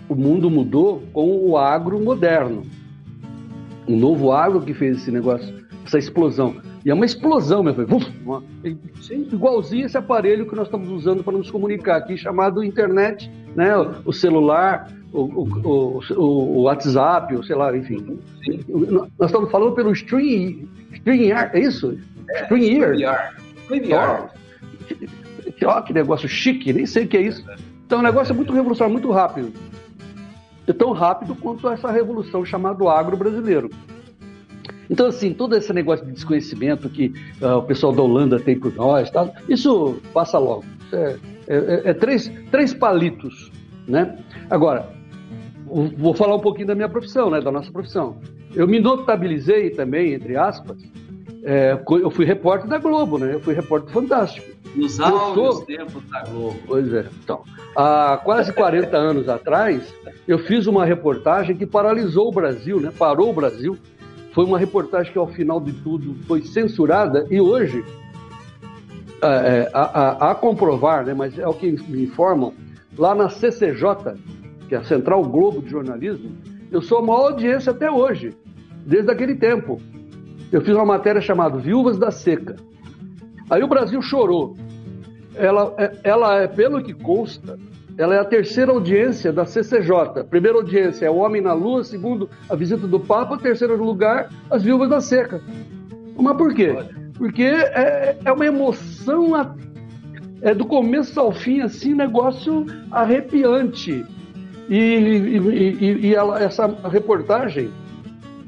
o 0.08 0.14
mundo 0.14 0.48
mudou 0.48 1.02
com 1.12 1.28
o 1.46 1.58
agro 1.58 2.00
moderno. 2.00 2.62
Um 3.86 3.98
novo 3.98 4.32
agro 4.32 4.62
que 4.62 4.72
fez 4.72 4.96
esse 4.98 5.10
negócio, 5.10 5.54
essa 5.84 5.98
explosão. 5.98 6.56
E 6.84 6.90
é 6.90 6.94
uma 6.94 7.04
explosão, 7.04 7.62
meu 7.62 7.74
filho. 7.74 7.88
Uma, 8.24 8.42
igualzinho 9.10 9.86
esse 9.86 9.98
aparelho 9.98 10.46
que 10.46 10.56
nós 10.56 10.66
estamos 10.66 10.88
usando 10.88 11.22
para 11.22 11.36
nos 11.36 11.50
comunicar 11.50 11.96
aqui, 11.96 12.16
chamado 12.16 12.64
internet, 12.64 13.30
né? 13.54 13.76
o 14.04 14.12
celular, 14.12 14.90
o, 15.12 15.20
o, 15.20 16.00
o, 16.16 16.22
o 16.22 16.62
WhatsApp, 16.62 17.34
ou 17.36 17.42
sei 17.42 17.56
lá, 17.56 17.76
enfim. 17.76 18.18
Sim. 18.44 18.64
Nós 19.18 19.30
estamos 19.30 19.50
falando 19.50 19.74
pelo 19.74 19.92
String, 19.92 20.68
StreamYard, 20.92 21.56
é 21.56 21.60
isso? 21.60 21.98
É, 22.30 22.42
StreamYard. 22.44 23.04
StreamYard. 23.64 24.30
Ó, 25.64 25.82
que 25.82 25.92
negócio 25.92 26.28
chique, 26.28 26.72
nem 26.72 26.86
sei 26.86 27.04
o 27.04 27.08
que 27.08 27.16
é 27.16 27.22
isso. 27.22 27.44
Então 27.84 27.98
o 27.98 28.02
negócio 28.02 28.32
é 28.32 28.36
muito 28.36 28.52
revolucionário, 28.52 28.92
muito 28.92 29.10
rápido. 29.10 29.52
É 30.66 30.72
tão 30.72 30.92
rápido 30.92 31.34
quanto 31.34 31.68
essa 31.68 31.90
revolução 31.90 32.44
chamada 32.44 32.88
agro 32.90 33.16
brasileiro. 33.16 33.68
Então, 34.90 35.06
assim, 35.06 35.32
todo 35.32 35.56
esse 35.56 35.72
negócio 35.72 36.04
de 36.04 36.12
desconhecimento 36.12 36.90
que 36.90 37.14
uh, 37.40 37.58
o 37.58 37.62
pessoal 37.62 37.92
da 37.92 38.02
Holanda 38.02 38.40
tem 38.40 38.58
por 38.58 38.74
nós, 38.74 39.08
tá, 39.08 39.30
isso 39.48 40.00
passa 40.12 40.36
logo. 40.36 40.64
É, 40.92 41.16
é, 41.46 41.56
é, 41.56 41.82
é 41.90 41.94
três, 41.94 42.30
três 42.50 42.74
palitos, 42.74 43.52
né? 43.86 44.18
Agora, 44.50 44.90
vou 45.96 46.12
falar 46.12 46.34
um 46.34 46.40
pouquinho 46.40 46.66
da 46.66 46.74
minha 46.74 46.88
profissão, 46.88 47.30
né, 47.30 47.40
da 47.40 47.52
nossa 47.52 47.70
profissão. 47.70 48.16
Eu 48.52 48.66
me 48.66 48.80
notabilizei 48.80 49.70
também, 49.70 50.12
entre 50.12 50.36
aspas, 50.36 50.76
é, 51.44 51.78
eu 51.88 52.10
fui 52.10 52.24
repórter 52.24 52.68
da 52.68 52.78
Globo, 52.78 53.16
né? 53.16 53.32
Eu 53.32 53.40
fui 53.40 53.54
repórter 53.54 53.92
fantástico. 53.92 54.46
Nos 54.74 55.00
áureos 55.00 55.56
sou... 55.56 55.64
tempos 55.64 56.02
da 56.10 56.22
Globo. 56.24 56.56
Pois 56.66 56.92
é. 56.92 57.06
Então, 57.22 57.42
há 57.76 58.20
quase 58.22 58.52
40 58.52 58.96
anos 58.96 59.28
atrás, 59.28 59.94
eu 60.28 60.38
fiz 60.38 60.66
uma 60.66 60.84
reportagem 60.84 61.56
que 61.56 61.64
paralisou 61.64 62.28
o 62.28 62.32
Brasil, 62.32 62.80
né? 62.80 62.92
Parou 62.96 63.30
o 63.30 63.32
Brasil. 63.32 63.78
Foi 64.32 64.44
uma 64.44 64.58
reportagem 64.58 65.12
que, 65.12 65.18
ao 65.18 65.26
final 65.26 65.60
de 65.60 65.72
tudo, 65.72 66.14
foi 66.26 66.42
censurada 66.42 67.26
e 67.30 67.40
hoje, 67.40 67.84
é, 69.22 69.26
é 69.26 69.70
a, 69.74 69.82
a, 69.82 70.30
a 70.30 70.34
comprovar, 70.34 71.04
né? 71.04 71.14
Mas 71.14 71.38
é 71.38 71.46
o 71.46 71.54
que 71.54 71.70
me 71.88 72.04
informam, 72.04 72.52
lá 72.96 73.14
na 73.14 73.28
CCJ, 73.28 74.14
que 74.68 74.74
é 74.74 74.78
a 74.78 74.84
Central 74.84 75.24
Globo 75.24 75.60
de 75.60 75.70
Jornalismo, 75.70 76.30
eu 76.70 76.80
sou 76.80 76.98
a 76.98 77.02
maior 77.02 77.32
audiência 77.32 77.72
até 77.72 77.90
hoje, 77.90 78.32
desde 78.86 79.10
aquele 79.10 79.34
tempo. 79.34 79.80
Eu 80.52 80.60
fiz 80.60 80.74
uma 80.74 80.86
matéria 80.86 81.20
chamada 81.20 81.58
Viúvas 81.58 81.98
da 81.98 82.10
Seca. 82.10 82.56
Aí 83.48 83.62
o 83.62 83.68
Brasil 83.68 84.00
chorou. 84.00 84.56
Ela, 85.34 85.74
é, 85.78 85.92
ela 86.04 86.40
é, 86.40 86.46
pelo 86.46 86.82
que 86.82 86.94
consta, 86.94 87.58
ela 88.00 88.14
é 88.14 88.18
a 88.18 88.24
terceira 88.24 88.72
audiência 88.72 89.30
da 89.30 89.44
CCJ. 89.44 90.24
Primeira 90.30 90.56
audiência 90.56 91.04
é 91.04 91.10
O 91.10 91.16
Homem 91.16 91.42
na 91.42 91.52
Lua, 91.52 91.84
segundo, 91.84 92.30
a 92.48 92.56
visita 92.56 92.86
do 92.86 92.98
Papa, 92.98 93.36
terceiro 93.36 93.76
lugar, 93.76 94.30
As 94.50 94.62
Viúvas 94.62 94.88
da 94.88 95.02
Seca. 95.02 95.42
Mas 96.16 96.36
por 96.38 96.54
quê? 96.54 96.74
Porque 97.18 97.42
é, 97.42 98.16
é 98.24 98.32
uma 98.32 98.46
emoção 98.46 99.32
é, 100.40 100.54
do 100.54 100.64
começo 100.64 101.20
ao 101.20 101.30
fim, 101.30 101.60
assim, 101.60 101.92
negócio 101.92 102.64
arrepiante. 102.90 104.06
E, 104.66 104.76
e, 104.76 105.36
e, 105.36 106.06
e 106.06 106.14
ela, 106.14 106.42
essa 106.42 106.66
reportagem 106.88 107.70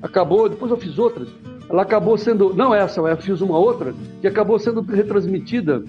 acabou, 0.01 0.49
depois 0.49 0.71
eu 0.71 0.79
fiz 0.79 0.99
outras, 0.99 1.29
ela 1.69 1.83
acabou 1.83 2.17
sendo, 2.17 2.55
não 2.55 2.75
essa, 2.75 3.03
eu 3.03 3.17
fiz 3.19 3.43
uma 3.43 3.59
outra, 3.59 3.95
que 4.23 4.27
acabou 4.27 4.59
sendo 4.59 4.81
retransmitida 4.81 5.85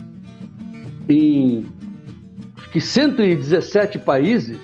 em 1.07 1.65
que 2.73 2.81
117 2.81 3.99
países, 3.99 4.59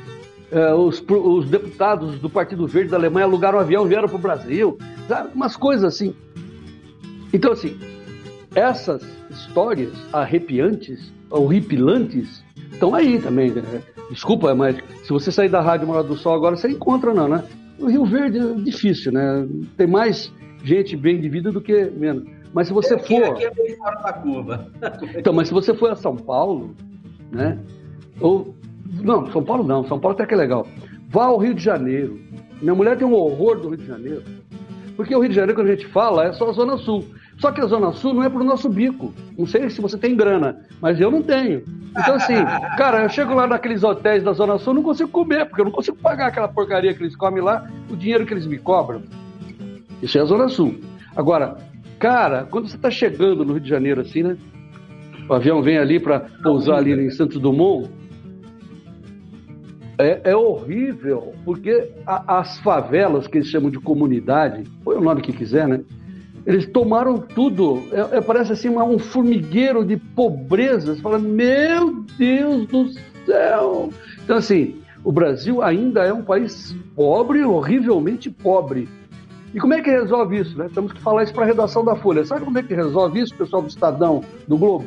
eh, 0.51 0.73
os, 0.73 0.99
os, 1.07 1.47
deputados 1.47 2.17
do 2.19 2.27
Partido 2.27 2.65
Verde 2.65 2.89
da 2.89 2.97
Alemanha 2.97 3.27
alugaram 3.27 3.59
um 3.59 3.61
avião 3.61 3.85
e 3.85 3.89
vieram 3.89 4.07
para 4.07 4.17
o 4.17 4.19
Brasil, 4.19 4.79
sabe? 5.07 5.29
umas 5.35 5.55
coisas 5.55 5.85
assim. 5.85 6.15
Então, 7.31 7.51
assim, 7.51 7.77
essas 8.55 9.03
histórias 9.29 9.93
arrepiantes, 10.11 11.13
horripilantes, 11.29 12.43
estão 12.71 12.95
aí 12.95 13.19
também. 13.19 13.51
Né? 13.51 13.83
Desculpa, 14.09 14.55
mas 14.55 14.75
se 15.03 15.09
você 15.09 15.31
sair 15.31 15.49
da 15.49 15.61
Rádio 15.61 15.85
Morada 15.85 16.07
do 16.07 16.17
Sol 16.17 16.33
agora, 16.33 16.55
você 16.55 16.67
encontra 16.67 17.13
não, 17.13 17.27
né? 17.27 17.43
O 17.77 17.85
Rio 17.85 18.05
Verde 18.05 18.39
é 18.39 18.53
difícil, 18.55 19.11
né? 19.11 19.47
Tem 19.77 19.85
mais 19.85 20.33
gente 20.63 20.97
bem 20.97 21.21
de 21.21 21.29
vida 21.29 21.51
do 21.51 21.61
que 21.61 21.91
menos. 21.91 22.23
Mas 22.51 22.67
se 22.67 22.73
você 22.73 22.95
aqui, 22.95 23.19
for. 23.19 23.33
Aqui 23.33 23.45
é 23.45 23.53
bem 23.53 23.75
fora 23.77 24.01
da 24.01 24.13
curva. 24.13 24.67
Então, 25.15 25.31
mas 25.31 25.47
se 25.47 25.53
você 25.53 25.75
for 25.75 25.91
a 25.91 25.95
São 25.95 26.15
Paulo, 26.15 26.75
né? 27.31 27.59
Ou. 28.21 28.55
Não, 29.01 29.31
São 29.31 29.43
Paulo 29.43 29.63
não, 29.63 29.85
São 29.87 29.99
Paulo 29.99 30.15
até 30.15 30.25
que 30.25 30.33
é 30.33 30.37
legal. 30.37 30.67
Vá 31.09 31.25
ao 31.25 31.37
Rio 31.37 31.53
de 31.53 31.63
Janeiro. 31.63 32.19
Minha 32.61 32.75
mulher 32.75 32.97
tem 32.97 33.07
um 33.07 33.13
horror 33.13 33.59
do 33.59 33.69
Rio 33.69 33.77
de 33.77 33.85
Janeiro. 33.85 34.23
Porque 34.95 35.15
o 35.15 35.19
Rio 35.19 35.29
de 35.29 35.35
Janeiro, 35.35 35.59
quando 35.59 35.69
a 35.69 35.75
gente 35.75 35.87
fala, 35.87 36.25
é 36.25 36.33
só 36.33 36.49
a 36.49 36.53
Zona 36.53 36.77
Sul. 36.77 37.05
Só 37.37 37.51
que 37.51 37.61
a 37.61 37.65
Zona 37.65 37.93
Sul 37.93 38.13
não 38.13 38.23
é 38.23 38.29
pro 38.29 38.43
nosso 38.43 38.67
bico. 38.67 39.13
Não 39.37 39.45
sei 39.45 39.69
se 39.69 39.79
você 39.79 39.97
tem 39.97 40.15
grana, 40.15 40.59
mas 40.81 40.99
eu 40.99 41.09
não 41.09 41.21
tenho. 41.21 41.63
Então, 41.91 42.15
assim, 42.15 42.35
cara, 42.77 43.03
eu 43.03 43.09
chego 43.09 43.33
lá 43.33 43.47
naqueles 43.47 43.83
hotéis 43.83 44.23
da 44.23 44.33
Zona 44.33 44.57
Sul, 44.57 44.73
não 44.73 44.83
consigo 44.83 45.09
comer, 45.09 45.45
porque 45.45 45.61
eu 45.61 45.65
não 45.65 45.71
consigo 45.71 45.97
pagar 45.97 46.27
aquela 46.27 46.49
porcaria 46.49 46.93
que 46.93 47.01
eles 47.01 47.15
comem 47.15 47.41
lá, 47.41 47.65
o 47.89 47.95
dinheiro 47.95 48.25
que 48.25 48.33
eles 48.33 48.45
me 48.45 48.57
cobram. 48.57 49.01
Isso 50.01 50.17
é 50.17 50.21
a 50.21 50.25
Zona 50.25 50.49
Sul. 50.49 50.79
Agora, 51.15 51.55
cara, 51.97 52.45
quando 52.49 52.67
você 52.67 52.75
está 52.75 52.91
chegando 52.91 53.45
no 53.45 53.53
Rio 53.53 53.61
de 53.61 53.69
Janeiro, 53.69 54.01
assim, 54.01 54.21
né? 54.21 54.37
O 55.29 55.33
avião 55.33 55.61
vem 55.61 55.77
ali 55.77 55.99
para 55.99 56.21
pousar 56.43 56.77
ali 56.77 56.91
em 56.91 57.09
Santos 57.09 57.39
Dumont. 57.39 57.89
É, 59.99 60.31
é 60.31 60.35
horrível, 60.35 61.33
porque 61.43 61.91
a, 62.07 62.39
as 62.39 62.57
favelas 62.59 63.27
que 63.27 63.37
eles 63.37 63.49
chamam 63.49 63.69
de 63.69 63.79
comunidade, 63.79 64.63
põe 64.81 64.95
o 64.95 65.01
nome 65.01 65.21
que 65.21 65.33
quiser, 65.33 65.67
né? 65.67 65.81
Eles 66.45 66.65
tomaram 66.67 67.17
tudo. 67.17 67.83
É, 67.91 68.17
é, 68.17 68.21
parece 68.21 68.53
assim 68.53 68.69
uma, 68.69 68.85
um 68.85 68.97
formigueiro 68.97 69.83
de 69.83 69.97
pobreza. 69.97 70.95
Você 70.95 71.01
fala, 71.01 71.19
meu 71.19 72.05
Deus 72.17 72.65
do 72.67 72.89
céu! 73.25 73.89
Então, 74.23 74.37
assim, 74.37 74.77
o 75.03 75.11
Brasil 75.11 75.61
ainda 75.61 76.05
é 76.05 76.13
um 76.13 76.23
país 76.23 76.73
pobre, 76.95 77.43
horrivelmente 77.43 78.29
pobre. 78.29 78.87
E 79.53 79.59
como 79.59 79.73
é 79.73 79.81
que 79.81 79.89
resolve 79.89 80.39
isso? 80.39 80.57
Né? 80.57 80.69
Temos 80.73 80.93
que 80.93 81.01
falar 81.01 81.23
isso 81.23 81.33
para 81.33 81.43
a 81.43 81.47
redação 81.47 81.83
da 81.83 81.97
Folha. 81.97 82.23
Sabe 82.23 82.45
como 82.45 82.57
é 82.57 82.63
que 82.63 82.73
resolve 82.73 83.19
isso, 83.19 83.35
pessoal 83.35 83.61
do 83.61 83.67
Estadão, 83.67 84.23
do 84.47 84.57
Globo? 84.57 84.85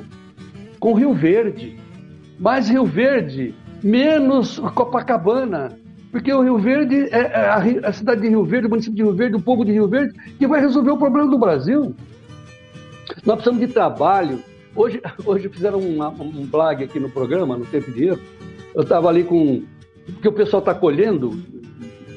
Com 0.80 0.94
Rio 0.94 1.12
Verde. 1.12 1.76
Mais 2.38 2.68
Rio 2.70 2.86
Verde, 2.86 3.54
menos 3.82 4.58
Copacabana. 4.74 5.78
Porque 6.10 6.32
o 6.32 6.42
Rio 6.42 6.58
Verde, 6.58 7.08
é, 7.10 7.20
é 7.20 7.36
a, 7.48 7.88
a, 7.88 7.92
cidade 7.92 8.20
de 8.20 8.28
Rio 8.28 8.44
Verde, 8.44 8.66
o 8.66 8.70
município 8.70 8.96
de 8.96 9.02
Rio 9.02 9.14
Verde, 9.14 9.36
o 9.36 9.40
povo 9.40 9.64
de 9.64 9.72
Rio 9.72 9.88
Verde, 9.88 10.14
que 10.38 10.46
vai 10.46 10.60
resolver 10.60 10.90
o 10.90 10.98
problema 10.98 11.30
do 11.30 11.38
Brasil. 11.38 11.94
Nós 13.24 13.36
precisamos 13.36 13.66
de 13.66 13.72
trabalho. 13.72 14.38
Hoje, 14.76 15.00
hoje 15.24 15.48
fizeram 15.48 15.78
uma, 15.78 16.08
um 16.08 16.46
blog 16.46 16.84
aqui 16.84 17.00
no 17.00 17.08
programa, 17.08 17.56
no 17.56 17.64
Tempo 17.64 17.86
de 17.86 17.96
Dinheiro. 17.96 18.20
Eu 18.74 18.82
estava 18.82 19.08
ali 19.08 19.24
com. 19.24 19.62
Porque 20.04 20.28
o 20.28 20.32
pessoal 20.32 20.60
está 20.60 20.74
colhendo, 20.74 21.40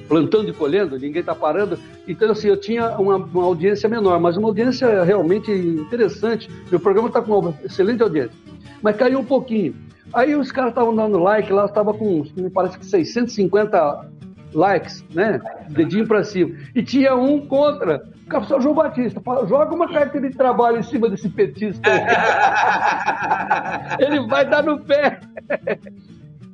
plantando 0.10 0.50
e 0.50 0.54
colhendo, 0.54 1.00
ninguém 1.00 1.22
está 1.22 1.34
parando. 1.34 1.80
Então, 2.08 2.32
assim, 2.32 2.48
eu 2.48 2.58
tinha 2.58 2.98
uma, 2.98 3.16
uma, 3.16 3.44
audiência 3.44 3.88
menor, 3.88 4.20
mas 4.20 4.36
uma 4.36 4.48
audiência 4.48 5.04
realmente 5.04 5.52
interessante. 5.52 6.50
Meu 6.70 6.80
programa 6.80 7.08
está 7.08 7.22
com 7.22 7.40
uma 7.40 7.54
excelente 7.64 8.04
audiência. 8.04 8.36
Mas 8.82 8.98
caiu 8.98 9.20
um 9.20 9.26
pouquinho. 9.26 9.74
Aí 10.14 10.36
os 10.36 10.52
caras 10.52 10.72
estavam 10.72 10.96
dando 10.96 11.20
like 11.20 11.52
lá, 11.52 11.66
estava 11.66 11.94
com, 11.94 12.24
me 12.38 12.50
parece 12.50 12.78
que 12.78 12.86
650 12.86 14.10
likes, 14.54 15.04
né? 15.14 15.42
Dedinho 15.70 16.08
para 16.08 16.24
cima. 16.24 16.56
E 16.74 16.82
tinha 16.82 17.16
um 17.16 17.46
contra. 17.46 18.04
O 18.26 18.28
professor 18.28 18.62
João 18.62 18.74
Batista 18.74 19.22
fala, 19.22 19.48
joga 19.48 19.76
uma 19.76 19.92
carteira 19.92 20.30
de 20.30 20.36
trabalho 20.36 20.80
em 20.80 20.84
cima 20.84 21.10
desse 21.10 21.30
petista. 21.30 21.90
Ele 24.00 24.26
vai 24.28 24.50
dar 24.50 24.64
no 24.64 24.80
pé. 24.80 25.20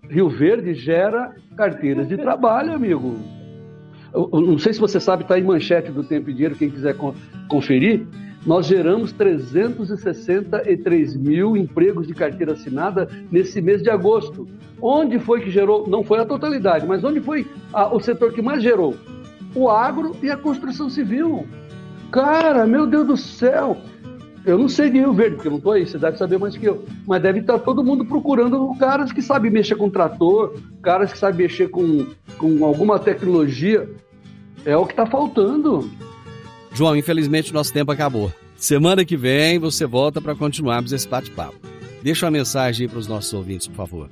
Rio 0.10 0.30
Verde 0.30 0.74
gera 0.74 1.34
carteiras 1.56 2.08
de 2.08 2.18
trabalho, 2.18 2.74
amigo. 2.74 3.18
Eu, 4.14 4.30
eu 4.34 4.42
não 4.42 4.58
sei 4.58 4.74
se 4.74 4.80
você 4.80 5.00
sabe, 5.00 5.24
está 5.24 5.40
em 5.40 5.44
manchete 5.44 5.92
do 5.92 6.04
Tempo 6.04 6.30
e 6.30 6.34
Dinheiro, 6.34 6.56
quem 6.56 6.70
quiser 6.70 6.96
conferir 7.48 8.06
nós 8.46 8.66
geramos 8.66 9.12
363 9.12 11.16
mil 11.16 11.56
empregos 11.56 12.08
de 12.08 12.14
carteira 12.14 12.54
assinada 12.54 13.08
nesse 13.32 13.62
mês 13.62 13.84
de 13.84 13.90
agosto. 13.90 14.48
Onde 14.82 15.20
foi 15.20 15.42
que 15.42 15.52
gerou? 15.52 15.88
Não 15.88 16.04
foi 16.04 16.20
a 16.20 16.26
totalidade, 16.26 16.88
mas 16.88 17.04
onde 17.04 17.20
foi 17.20 17.46
a, 17.72 17.94
o 17.94 18.00
setor 18.00 18.34
que 18.34 18.42
mais 18.42 18.64
gerou? 18.64 18.96
O 19.54 19.70
agro 19.70 20.16
e 20.24 20.32
a 20.32 20.38
construção 20.38 20.90
civil. 20.90 21.46
Cara, 22.12 22.66
meu 22.66 22.88
Deus 22.88 23.06
do 23.06 23.18
céu! 23.18 23.78
Eu 24.44 24.58
não 24.58 24.68
sei 24.68 24.90
de 24.90 24.98
Rio 24.98 25.14
Verde, 25.14 25.36
porque 25.36 25.48
eu 25.48 25.52
não 25.52 25.60
estou 25.60 25.74
aí, 25.74 25.86
você 25.86 26.00
deve 26.00 26.18
saber 26.18 26.40
mais 26.40 26.58
que 26.58 26.66
eu. 26.66 26.84
Mas 27.06 27.22
deve 27.22 27.42
estar 27.42 27.60
todo 27.60 27.84
mundo 27.84 28.04
procurando 28.04 28.74
caras 28.80 29.12
que 29.12 29.22
sabem 29.22 29.52
mexer 29.52 29.76
com 29.76 29.88
trator, 29.88 30.56
caras 30.82 31.14
que 31.14 31.20
sabem 31.20 31.44
mexer 31.44 31.70
com, 31.70 32.08
com 32.40 32.66
alguma 32.66 32.98
tecnologia. 32.98 33.88
É 34.66 34.76
o 34.76 34.86
que 34.86 34.94
está 34.94 35.06
faltando. 35.06 35.88
João, 36.74 36.96
infelizmente 36.96 37.54
nosso 37.54 37.74
tempo 37.74 37.92
acabou. 37.92 38.32
Semana 38.56 39.04
que 39.04 39.18
vem 39.18 39.60
você 39.60 39.86
volta 39.86 40.22
para 40.22 40.36
continuarmos 40.36 40.94
esse 40.94 41.08
bate-papo. 41.08 41.56
Deixa 42.02 42.26
uma 42.26 42.32
mensagem 42.32 42.86
aí 42.86 42.90
para 42.90 43.00
os 43.00 43.08
nossos 43.08 43.34
ouvintes, 43.34 43.68
por 43.68 43.76
favor. 43.76 44.10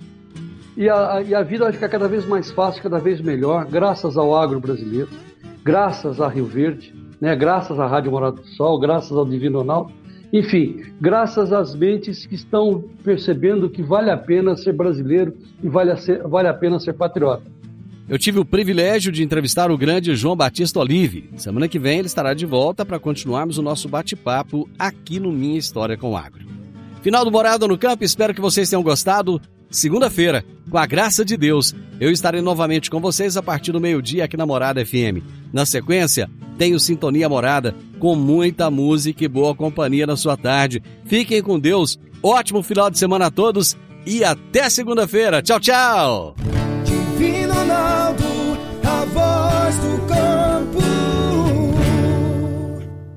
E 0.76 0.90
a, 0.90 1.22
e 1.22 1.36
a 1.36 1.44
vida 1.44 1.66
vai 1.66 1.74
ficar 1.74 1.90
cada 1.90 2.08
vez 2.08 2.26
mais 2.26 2.52
fácil, 2.52 2.82
cada 2.82 3.00
vez 3.00 3.20
melhor, 3.22 3.66
graças 3.66 4.18
ao 4.18 4.36
agro 4.36 4.60
brasileiro, 4.60 5.10
graças 5.64 6.22
a 6.22 6.28
Rio 6.28 6.46
Verde, 6.46 6.94
né, 7.20 7.36
graças 7.36 7.80
à 7.80 7.86
Rádio 7.86 8.12
Morada 8.12 8.38
do 8.38 8.48
Sol, 8.48 8.80
graças 8.80 9.12
ao 9.12 9.26
Divino 9.26 9.60
Ronaldo. 9.60 9.92
Enfim, 10.32 10.84
graças 11.02 11.52
às 11.52 11.76
mentes 11.76 12.26
que 12.26 12.36
estão 12.36 12.84
percebendo 13.04 13.70
que 13.70 13.82
vale 13.82 14.12
a 14.12 14.18
pena 14.18 14.56
ser 14.56 14.74
brasileiro 14.74 15.34
e 15.62 15.68
vale 15.68 15.92
a, 15.92 15.98
ser, 15.98 16.22
vale 16.28 16.48
a 16.48 16.54
pena 16.54 16.80
ser 16.80 16.94
patriota. 16.94 17.44
Eu 18.10 18.18
tive 18.18 18.40
o 18.40 18.46
privilégio 18.46 19.12
de 19.12 19.22
entrevistar 19.22 19.70
o 19.70 19.78
grande 19.78 20.16
João 20.16 20.36
Batista 20.36 20.80
Olive. 20.80 21.30
Semana 21.38 21.68
que 21.68 21.78
vem 21.78 22.00
ele 22.00 22.08
estará 22.08 22.34
de 22.34 22.44
volta 22.44 22.84
para 22.84 23.00
continuarmos 23.00 23.60
o 23.60 23.62
nosso 23.62 23.88
bate-papo 23.88 24.68
aqui 24.80 25.20
no 25.20 25.32
Minha 25.32 25.60
História 25.60 25.96
com 25.96 26.12
o 26.12 26.18
Agro. 26.18 26.48
Final 27.04 27.24
do 27.24 27.32
Morada 27.32 27.68
no 27.68 27.78
Campo, 27.78 28.04
espero 28.04 28.34
que 28.34 28.42
vocês 28.42 28.68
tenham 28.68 28.82
gostado. 28.82 29.40
Segunda-feira, 29.70 30.44
com 30.72 30.78
a 30.80 30.88
graça 30.88 31.24
de 31.24 31.38
Deus, 31.38 31.76
eu 32.00 32.10
estarei 32.10 32.42
novamente 32.42 32.90
com 32.90 33.00
vocês 33.00 33.38
a 33.38 33.44
partir 33.44 33.72
do 33.72 33.80
meio-dia 33.80 34.26
aqui 34.26 34.36
na 34.36 34.46
Morada 34.46 34.84
FM. 34.84 35.22
Na 35.54 35.64
sequência, 35.64 36.28
tenho 36.58 36.80
Sintonia 36.80 37.30
Morada, 37.30 37.76
com 38.00 38.16
muita 38.16 38.72
música 38.72 39.24
e 39.24 39.28
boa 39.28 39.54
companhia 39.54 40.08
na 40.08 40.18
sua 40.18 40.36
tarde. 40.36 40.82
Fiquem 41.06 41.44
com 41.44 41.60
Deus, 41.60 42.00
ótimo 42.24 42.64
final 42.64 42.90
de 42.90 42.98
semana 42.98 43.28
a 43.28 43.32
todos 43.32 43.78
e 44.04 44.24
até 44.24 44.68
segunda-feira. 44.68 45.44
Tchau, 45.44 45.60
tchau! 45.60 46.36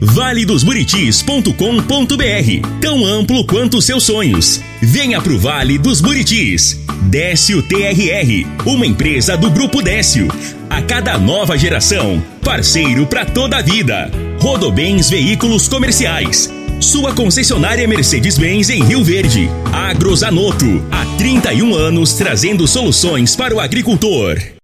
valedosburitis.com.br 0.00 2.80
Tão 2.80 3.04
amplo 3.04 3.44
quanto 3.44 3.82
seus 3.82 4.04
sonhos. 4.04 4.62
Venha 4.80 5.20
pro 5.20 5.38
Vale 5.38 5.76
dos 5.78 6.00
Buritis. 6.00 6.80
Décio 7.02 7.62
TRR, 7.62 8.46
uma 8.66 8.86
empresa 8.86 9.36
do 9.36 9.50
Grupo 9.50 9.82
Décio. 9.82 10.28
A 10.68 10.82
cada 10.82 11.16
nova 11.18 11.58
geração, 11.58 12.22
parceiro 12.42 13.06
para 13.06 13.24
toda 13.26 13.58
a 13.58 13.62
vida. 13.62 14.10
Rodobens 14.40 15.10
Veículos 15.10 15.68
Comerciais. 15.68 16.50
Sua 16.80 17.12
concessionária 17.12 17.86
Mercedes-Benz 17.86 18.70
em 18.70 18.82
Rio 18.82 19.04
Verde. 19.04 19.50
Agrozanoto, 19.70 20.82
há 20.90 21.04
31 21.18 21.74
anos 21.74 22.14
trazendo 22.14 22.66
soluções 22.66 23.36
para 23.36 23.54
o 23.54 23.60
agricultor. 23.60 24.38